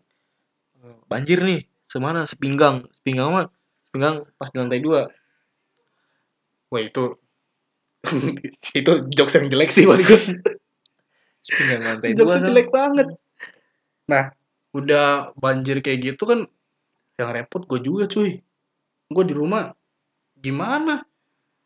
"Eh, 0.78 0.94
Banjir 1.10 1.42
nih, 1.42 1.66
semana 1.90 2.22
sepinggang, 2.22 2.86
sepinggang 2.94 3.34
mah, 3.34 3.46
sepinggang 3.90 4.22
pas 4.38 4.46
di 4.46 4.56
lantai 4.62 4.78
dua. 4.78 5.10
Wah, 6.70 6.82
itu 6.82 7.18
itu 8.78 8.92
jokes 9.10 9.34
yang 9.36 9.50
jelek 9.50 9.74
sih 9.74 9.90
buat 9.90 9.98
gue. 10.00 10.20
Sepinggang 11.42 11.82
lantai 11.82 12.14
dua. 12.14 12.38
Dong. 12.38 12.46
jelek 12.46 12.68
banget. 12.70 13.08
Nah, 14.06 14.30
udah 14.70 15.34
banjir 15.34 15.82
kayak 15.82 16.14
gitu 16.14 16.22
kan, 16.26 16.40
yang 17.18 17.30
repot 17.34 17.66
gue 17.66 17.80
juga 17.82 18.06
cuy. 18.06 18.40
Gue 19.10 19.24
di 19.26 19.34
rumah, 19.34 19.74
gimana? 20.38 21.02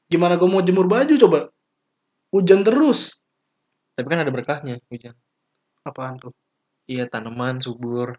Gimana 0.08 0.40
gue 0.40 0.48
mau 0.48 0.64
jemur 0.64 0.88
baju 0.88 1.14
coba? 1.14 1.52
Hujan 2.32 2.64
terus. 2.64 3.20
Tapi 3.94 4.06
kan 4.10 4.24
ada 4.24 4.32
berkahnya 4.32 4.82
hujan. 4.90 5.14
Apaan 5.84 6.18
tuh? 6.18 6.34
Iya, 6.88 7.06
tanaman 7.06 7.60
subur. 7.62 8.18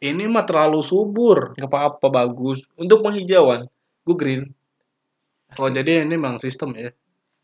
Ini 0.00 0.24
mah 0.32 0.48
terlalu 0.48 0.80
subur. 0.80 1.52
Gak 1.54 1.68
apa-apa 1.68 2.08
bagus. 2.08 2.64
Untuk 2.80 3.04
penghijauan, 3.04 3.68
gue 4.04 4.16
green. 4.16 4.42
Oh, 5.60 5.68
jadi 5.68 6.02
ini 6.08 6.16
memang 6.16 6.40
sistem 6.40 6.72
ya? 6.72 6.90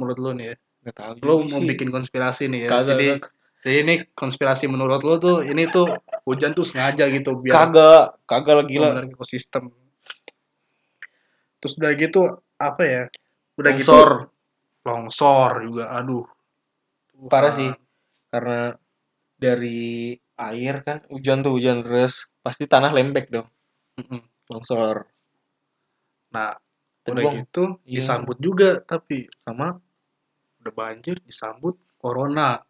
Menurut 0.01 0.19
lo 0.19 0.31
nih 0.33 0.47
ya? 0.53 0.57
Gak 0.89 0.97
tahu. 0.97 1.13
Lo 1.21 1.45
mau 1.45 1.61
sih. 1.61 1.69
bikin 1.69 1.93
konspirasi 1.93 2.49
nih 2.49 2.67
ya? 2.67 2.69
Kagak, 2.73 2.97
jadi, 2.97 3.07
kagak. 3.21 3.33
Jadi 3.65 3.77
ini 3.83 3.95
konspirasi 4.13 4.69
menurut 4.69 5.01
lo 5.03 5.17
tuh, 5.17 5.37
ini 5.43 5.67
tuh 5.71 5.89
hujan 6.29 6.53
tuh 6.53 6.67
sengaja 6.67 7.09
gitu 7.09 7.41
biar 7.41 7.55
kagak, 7.55 8.05
kagak 8.29 8.55
lah 8.63 8.67
gila. 8.67 8.89
benar 8.95 9.07
ekosistem. 9.11 9.73
Terus 11.59 11.73
udah 11.81 11.93
gitu 11.97 12.21
apa 12.61 12.83
ya? 12.85 13.03
Udah 13.57 13.73
Longsor. 13.73 14.09
gitu 14.21 14.35
longsor 14.87 15.53
juga, 15.67 15.85
aduh. 15.99 16.27
Parah 17.27 17.51
Tuhan. 17.51 17.59
sih. 17.59 17.71
Karena 18.31 18.71
dari 19.35 20.15
air 20.37 20.75
kan, 20.85 21.03
hujan 21.11 21.43
tuh 21.43 21.57
hujan 21.57 21.83
deras, 21.83 22.29
pasti 22.45 22.69
tanah 22.69 22.93
lembek 22.93 23.33
dong, 23.33 23.49
Mm-mm. 23.99 24.21
longsor. 24.53 25.09
Nah, 26.31 26.53
Tapi 27.03 27.23
udah 27.23 27.33
gitu 27.41 27.65
iya. 27.87 28.03
disambut 28.03 28.37
juga 28.43 28.83
tapi 28.83 29.31
sama 29.47 29.79
udah 30.63 30.73
banjir 30.75 31.23
disambut 31.23 31.79
corona. 31.99 32.61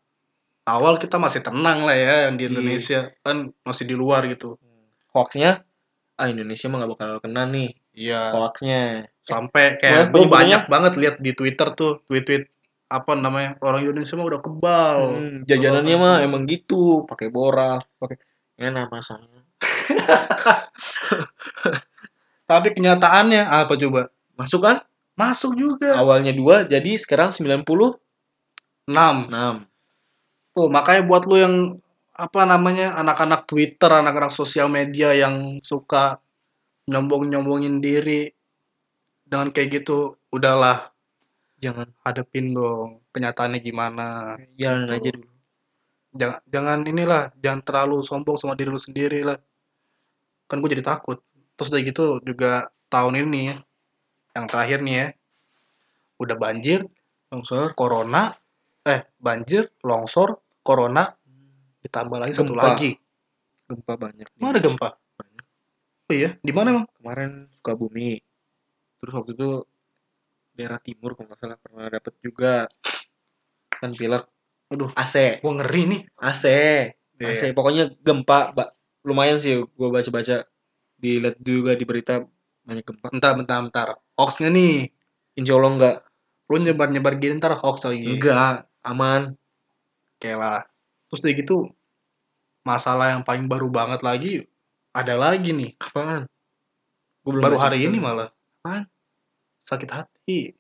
Awal 0.66 0.98
kita 0.98 1.16
masih 1.16 1.40
tenang 1.40 1.82
lah 1.82 1.94
ya 1.94 2.14
yang 2.26 2.34
di 2.34 2.42
Iya. 2.42 2.50
Indonesia 2.50 2.98
kan 3.22 3.50
masih 3.62 3.84
di 3.86 3.94
luar 3.94 4.26
gitu. 4.26 4.58
hoaxnya 5.10 5.62
ah 6.14 6.26
Indonesia 6.26 6.66
mah 6.68 6.76
gak 6.78 6.90
bakal 6.92 7.08
kena 7.20 7.42
nih 7.46 7.74
Iya. 7.94 8.30
hoaxnya 8.30 9.06
Sampai 9.22 9.76
kayak 9.76 10.10
gue 10.10 10.26
banyak 10.28 10.66
banget 10.66 10.92
lihat 10.96 11.14
di 11.18 11.32
Twitter 11.32 11.72
tuh 11.72 12.02
tweet-tweet 12.04 12.46
apa 12.86 13.14
namanya 13.14 13.54
orang 13.60 13.82
Indonesia 13.82 14.14
mah 14.14 14.26
udah 14.26 14.38
kebal. 14.38 14.96
Hmm, 15.16 15.36
jajanannya 15.42 15.96
mah 15.96 16.14
emang 16.20 16.44
gitu 16.44 17.04
pakai 17.04 17.28
borak 17.28 17.84
pakai 17.96 18.16
enak 18.56 18.88
masanya 18.88 19.40
Tapi 22.46 22.70
kenyataannya 22.70 23.42
apa 23.42 23.74
coba? 23.74 24.06
masuk 24.36 24.60
kan 24.62 24.76
Masuk 25.16 25.56
juga. 25.56 25.96
awalnya 25.96 26.30
dua 26.30 26.62
jadi 26.62 26.94
sekarang 26.94 27.32
96 27.32 27.96
6. 28.86 29.66
Tuh, 30.56 30.72
makanya 30.72 31.02
buat 31.04 31.22
lu 31.28 31.36
yang 31.36 31.54
apa 32.16 32.48
namanya 32.48 32.96
anak-anak 32.96 33.44
Twitter, 33.44 33.90
anak-anak 33.92 34.32
sosial 34.32 34.72
media 34.72 35.12
yang 35.12 35.60
suka 35.60 36.16
nyombong-nyombongin 36.88 37.76
diri 37.84 38.30
dengan 39.26 39.52
kayak 39.54 39.68
gitu, 39.84 40.16
udahlah 40.32 40.92
jangan 41.60 41.88
hadepin 42.04 42.52
dong 42.56 43.04
kenyataannya 43.14 43.60
gimana. 43.60 44.36
jalan 44.60 44.86
Gitu. 44.88 44.94
aja 44.96 45.10
dulu 45.16 45.30
Jangan 46.16 46.40
jangan 46.48 46.78
inilah, 46.88 47.22
jangan 47.44 47.60
terlalu 47.66 47.96
sombong 48.00 48.36
sama 48.40 48.56
diri 48.56 48.70
lu 48.72 48.80
sendiri 48.80 49.20
lah. 49.28 49.38
Kan 50.48 50.62
gue 50.62 50.70
jadi 50.72 50.84
takut. 50.86 51.18
Terus 51.58 51.68
udah 51.72 51.82
gitu 51.82 52.04
juga 52.22 52.70
tahun 52.92 53.26
ini 53.26 53.40
ya, 53.50 53.56
yang 54.36 54.46
terakhir 54.50 54.78
nih 54.84 54.94
ya, 55.02 55.06
udah 56.22 56.36
banjir, 56.36 56.80
longsor, 57.32 57.72
corona, 57.76 58.32
eh 58.86 59.04
banjir, 59.20 59.68
longsor, 59.84 60.38
corona, 60.66 61.14
ditambah 61.80 62.18
lagi 62.18 62.34
satu 62.34 62.50
Gempa. 62.52 62.74
lagi. 62.74 62.98
gempa 63.64 63.92
banyak 63.94 64.26
Emang 64.34 64.50
ada 64.50 64.60
gempa? 64.60 64.88
Banyak. 65.14 65.44
Oh 66.06 66.14
iya, 66.14 66.30
di 66.38 66.50
mana 66.50 66.66
emang? 66.72 66.86
kemarin 66.92 67.30
Sukabumi 67.52 68.18
terus 68.96 69.12
waktu 69.12 69.32
itu 69.32 69.62
daerah 70.52 70.78
timur 70.78 71.12
kalau 71.12 71.28
nggak 71.28 71.38
salah 71.38 71.58
pernah 71.58 71.86
dapet 71.86 72.14
juga 72.18 72.66
kan 73.72 73.90
pilek 73.90 74.24
Aduh, 74.66 74.90
AC 74.92 75.38
gua 75.38 75.52
ngeri 75.56 75.82
nih. 75.86 76.00
AC. 76.16 76.44
AC 77.16 77.42
pokoknya 77.52 77.94
gempa 77.96 78.50
Mbak. 78.50 78.68
lumayan 79.02 79.38
sih 79.38 79.54
gue 79.54 79.88
baca-baca 79.88 80.42
dilihat 80.96 81.38
juga 81.38 81.72
di 81.72 81.84
berita 81.84 82.24
banyak 82.62 82.82
gempa 82.82 83.06
Bentar, 83.08 83.32
bentar, 83.34 83.58
bentar. 83.60 83.88
Hoax 84.14 84.40
nggak 84.40 84.52
nih? 84.52 84.74
insya 85.34 85.54
Allah 85.54 85.70
enggak 85.72 85.96
Lu 86.46 86.56
nyebar-nyebar 86.56 87.14
gini 87.14 87.36
ntar 87.36 87.54
hoax 87.54 87.84
lagi. 87.84 88.06
enggak 88.08 88.64
aman 88.80 89.34
Kayak 90.20 90.38
lah. 90.40 90.60
Terus 91.10 91.20
udah 91.22 91.34
gitu, 91.36 91.56
masalah 92.66 93.14
yang 93.14 93.22
paling 93.22 93.46
baru 93.46 93.68
banget 93.70 94.00
lagi, 94.02 94.32
ada 94.90 95.14
lagi 95.14 95.54
nih. 95.54 95.70
apaan 95.78 96.26
Gua 97.22 97.32
belum 97.38 97.42
Baru 97.42 97.58
hari 97.58 97.78
ini 97.86 97.98
malah. 97.98 98.30
Apaan? 98.62 98.86
Sakit 99.66 99.90
hati. 99.90 100.54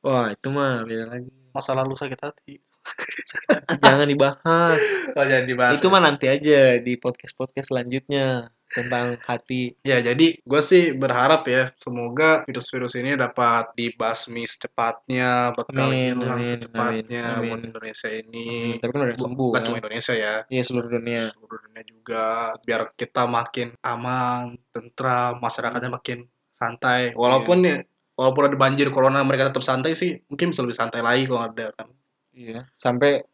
wah 0.00 0.32
itu 0.32 0.48
mah 0.48 0.84
beda 0.88 1.12
lagi 1.12 1.28
Masa 1.50 1.72
lalu 1.72 1.94
sakit 1.94 2.20
hati. 2.20 2.54
jangan 3.84 4.06
dibahas 4.06 4.80
Oh, 5.12 5.22
jangan 5.22 5.46
dibahas. 5.46 5.74
itu 5.76 5.86
mah 5.86 6.00
nanti 6.00 6.26
aja 6.26 6.76
di 6.76 6.96
podcast 6.96 7.34
podcast 7.34 7.68
selanjutnya 7.68 8.48
tentang 8.66 9.18
hati 9.20 9.74
Ya, 9.82 9.98
jadi 9.98 10.38
gue 10.38 10.62
sih 10.62 10.94
berharap 10.94 11.42
ya, 11.44 11.74
semoga 11.76 12.46
virus-virus 12.46 12.94
ini 12.94 13.14
dapat 13.14 13.74
dibasmi 13.74 14.46
secepatnya, 14.46 15.50
bakal 15.52 15.90
Amin, 15.90 16.14
hilang 16.16 16.38
amin, 16.38 16.48
secepatnya 16.48 17.22
amin, 17.26 17.36
amin. 17.36 17.48
buat 17.50 17.60
Indonesia 17.66 18.08
ini. 18.08 18.46
Hmm, 18.46 18.78
tapi 18.78 18.90
kan 18.90 19.00
udah 19.02 19.16
Bu- 19.18 19.24
sembuh 19.26 19.48
Bukan 19.50 19.58
kan? 19.58 19.66
cuma 19.66 19.78
Indonesia 19.82 20.14
ya, 20.14 20.34
iya 20.46 20.62
seluruh 20.62 20.86
dunia 20.88 21.22
seluruh 21.34 21.58
dunia 21.60 21.82
juga. 21.82 22.26
Biar 22.62 22.80
kita 22.94 23.22
makin 23.26 23.68
aman, 23.82 24.42
tentram, 24.70 25.32
masyarakatnya 25.36 25.90
makin 25.90 26.18
santai. 26.54 27.10
Walaupun 27.12 27.58
ya, 27.66 27.76
walaupun 28.20 28.52
ada 28.52 28.56
banjir 28.60 28.92
corona, 28.92 29.24
mereka 29.24 29.48
tetap 29.48 29.64
santai 29.64 29.96
sih. 29.96 30.20
Mungkin 30.28 30.52
bisa 30.52 30.60
lebih 30.66 30.76
santai 30.76 31.00
lagi 31.00 31.24
kalau 31.24 31.48
ada 31.48 31.72
kan. 31.72 31.88
iya 32.36 32.62
sampai 32.78 33.24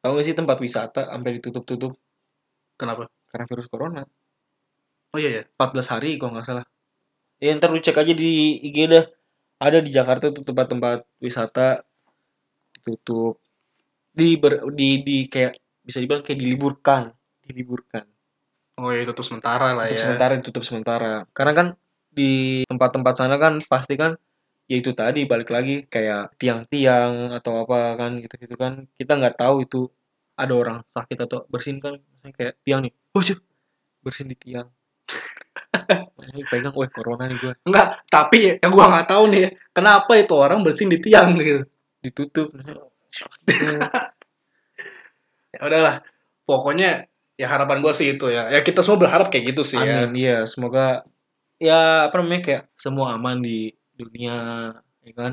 tahu 0.00 0.12
gak 0.20 0.26
sih 0.28 0.36
tempat 0.38 0.58
wisata 0.62 1.02
sampai 1.10 1.30
ditutup-tutup 1.40 1.92
Kenapa? 2.76 3.08
karena 3.32 3.44
virus 3.50 3.66
corona 3.72 4.02
Oh 5.14 5.18
iya 5.18 5.30
ya. 5.40 5.42
14 5.56 5.88
hari 5.92 6.10
kalau 6.20 6.36
nggak 6.36 6.46
salah 6.46 6.64
ya 7.42 7.50
ntar 7.58 7.68
lu 7.74 7.80
cek 7.82 7.96
aja 7.96 8.12
di 8.14 8.60
IG 8.70 8.78
dah 8.88 9.04
ada 9.60 9.78
di 9.82 9.90
Jakarta 9.92 10.30
tuh 10.32 10.44
tempat-tempat 10.46 11.04
wisata 11.20 11.82
ditutup 12.72 13.40
di 14.14 14.36
ber, 14.40 14.64
di 14.72 15.04
di 15.04 15.16
kayak 15.28 15.56
bisa 15.84 15.98
dibilang 16.00 16.22
kayak 16.24 16.38
diliburkan 16.40 17.02
diliburkan 17.44 18.04
Oh 18.76 18.92
iya, 18.92 19.08
itu 19.08 19.24
sementara 19.24 19.72
lah 19.72 19.88
untuk 19.88 19.96
ya. 19.96 20.04
sementara 20.04 20.32
ditutup 20.36 20.62
sementara 20.64 21.24
karena 21.32 21.52
kan 21.56 21.66
di 22.12 22.60
tempat-tempat 22.68 23.14
sana 23.16 23.36
kan 23.40 23.56
pasti 23.64 23.96
kan 23.96 24.16
ya 24.66 24.76
itu 24.82 24.90
tadi 24.92 25.26
balik 25.30 25.50
lagi 25.54 25.86
kayak 25.86 26.34
tiang-tiang 26.38 27.30
atau 27.38 27.62
apa 27.62 27.94
kan 27.94 28.18
gitu-gitu 28.18 28.54
kan 28.58 28.90
kita 28.98 29.14
nggak 29.14 29.38
tahu 29.38 29.62
itu 29.62 29.86
ada 30.36 30.52
orang 30.52 30.78
sakit 30.90 31.18
atau 31.22 31.46
bersin 31.46 31.78
kan 31.78 31.96
misalnya 31.96 32.34
kayak 32.34 32.54
tiang 32.66 32.80
nih 32.82 32.92
oh 33.14 33.22
cuy 33.22 33.38
bersin 34.02 34.28
di 34.30 34.36
tiang 34.36 34.68
Makanya 36.18 36.44
pegang 36.50 36.74
wah 36.74 36.90
corona 36.90 37.30
nih 37.30 37.38
gue 37.38 37.54
Enggak, 37.62 38.02
tapi 38.10 38.58
yang 38.58 38.72
gua 38.74 38.90
nggak 38.90 39.06
tahu 39.06 39.24
nih, 39.30 39.54
kenapa 39.70 40.18
itu 40.18 40.34
orang 40.34 40.66
bersin 40.66 40.90
di 40.90 40.98
tiang 40.98 41.38
gitu. 41.38 41.62
ditutup 42.02 42.50
Ya 45.56 45.60
udahlah. 45.62 45.96
Pokoknya 46.44 47.08
ya 47.38 47.46
harapan 47.48 47.80
gua 47.80 47.96
sih 47.96 48.12
itu 48.12 48.28
ya. 48.28 48.50
Ya 48.52 48.60
kita 48.60 48.84
semua 48.84 49.00
berharap 49.08 49.32
kayak 49.32 49.56
gitu 49.56 49.62
sih 49.64 49.78
ya. 49.80 50.04
amin 50.04 50.12
iya 50.18 50.36
semoga 50.44 51.06
ya 51.56 52.12
apa 52.12 52.20
namanya 52.20 52.42
kayak 52.44 52.62
semua 52.76 53.16
aman 53.16 53.40
di 53.40 53.72
dunia 53.96 54.36
ya 55.04 55.12
kan 55.16 55.32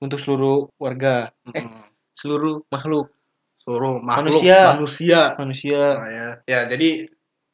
untuk 0.00 0.18
seluruh 0.20 0.68
warga 0.80 1.30
eh 1.52 1.64
Mm. 1.64 1.84
seluruh 2.16 2.64
makhluk 2.72 3.08
Suruh 3.60 4.00
makhluk 4.00 4.40
Manusia. 4.40 4.58
manusia. 4.72 5.20
manusia 5.36 5.80
Nah, 6.00 6.08
ya. 6.10 6.28
ya, 6.48 6.60
jadi 6.72 6.88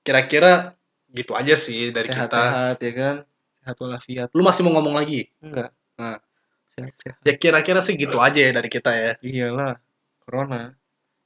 kira-kira 0.07 0.79
gitu 1.11 1.35
aja 1.35 1.55
sih 1.59 1.91
dari 1.91 2.07
kita. 2.07 2.31
sehat-sehat 2.31 2.77
ya 2.79 2.93
kan 2.95 3.17
sehat 3.59 3.77
walafiat 3.83 4.29
Lu 4.31 4.43
masih 4.47 4.63
mau 4.63 4.79
ngomong 4.79 4.95
lagi? 4.95 5.27
enggak 5.43 5.75
Nah. 5.99 6.19
sehat-sehat 6.79 7.19
Ya 7.27 7.35
kira-kira 7.35 7.81
sih 7.83 7.99
gitu 7.99 8.23
aja 8.23 8.39
ya 8.39 8.51
dari 8.55 8.71
kita 8.71 8.91
ya. 8.95 9.13
iyalah 9.19 9.83
corona 10.23 10.75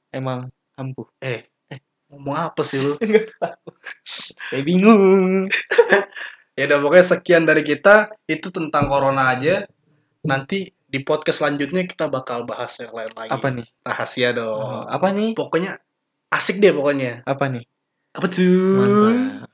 emang 0.09 0.49
ampuh 0.73 1.05
Eh, 1.21 1.45
ngomong 2.09 2.35
apa 2.49 2.61
sih 2.65 2.81
lu? 2.81 2.97
saya 4.49 4.61
bingung 4.65 5.45
ya 6.53 6.63
udah 6.67 6.79
pokoknya 6.81 7.05
sekian 7.07 7.43
dari 7.43 7.61
kita. 7.61 8.09
Itu 8.25 8.49
tentang 8.49 8.87
corona 8.87 9.35
aja. 9.35 9.65
Nanti 10.23 10.67
di 10.85 10.99
podcast 11.01 11.39
selanjutnya 11.39 11.87
kita 11.87 12.07
bakal 12.07 12.43
bahas 12.43 12.75
yang 12.79 12.91
lain 12.91 13.11
lagi. 13.15 13.31
apa 13.31 13.47
nih 13.51 13.67
Rahasia 13.81 14.29
dong. 14.35 14.59
Oh, 14.59 14.83
apa 14.87 15.07
nih 15.11 15.31
Pokoknya 15.35 15.79
asik 16.29 16.59
deh 16.59 16.71
pokoknya. 16.71 17.23
apa 17.23 17.45
nih 17.47 17.63
Apa 18.11 18.27
tuh? 18.27 18.75
mantap 18.75 19.50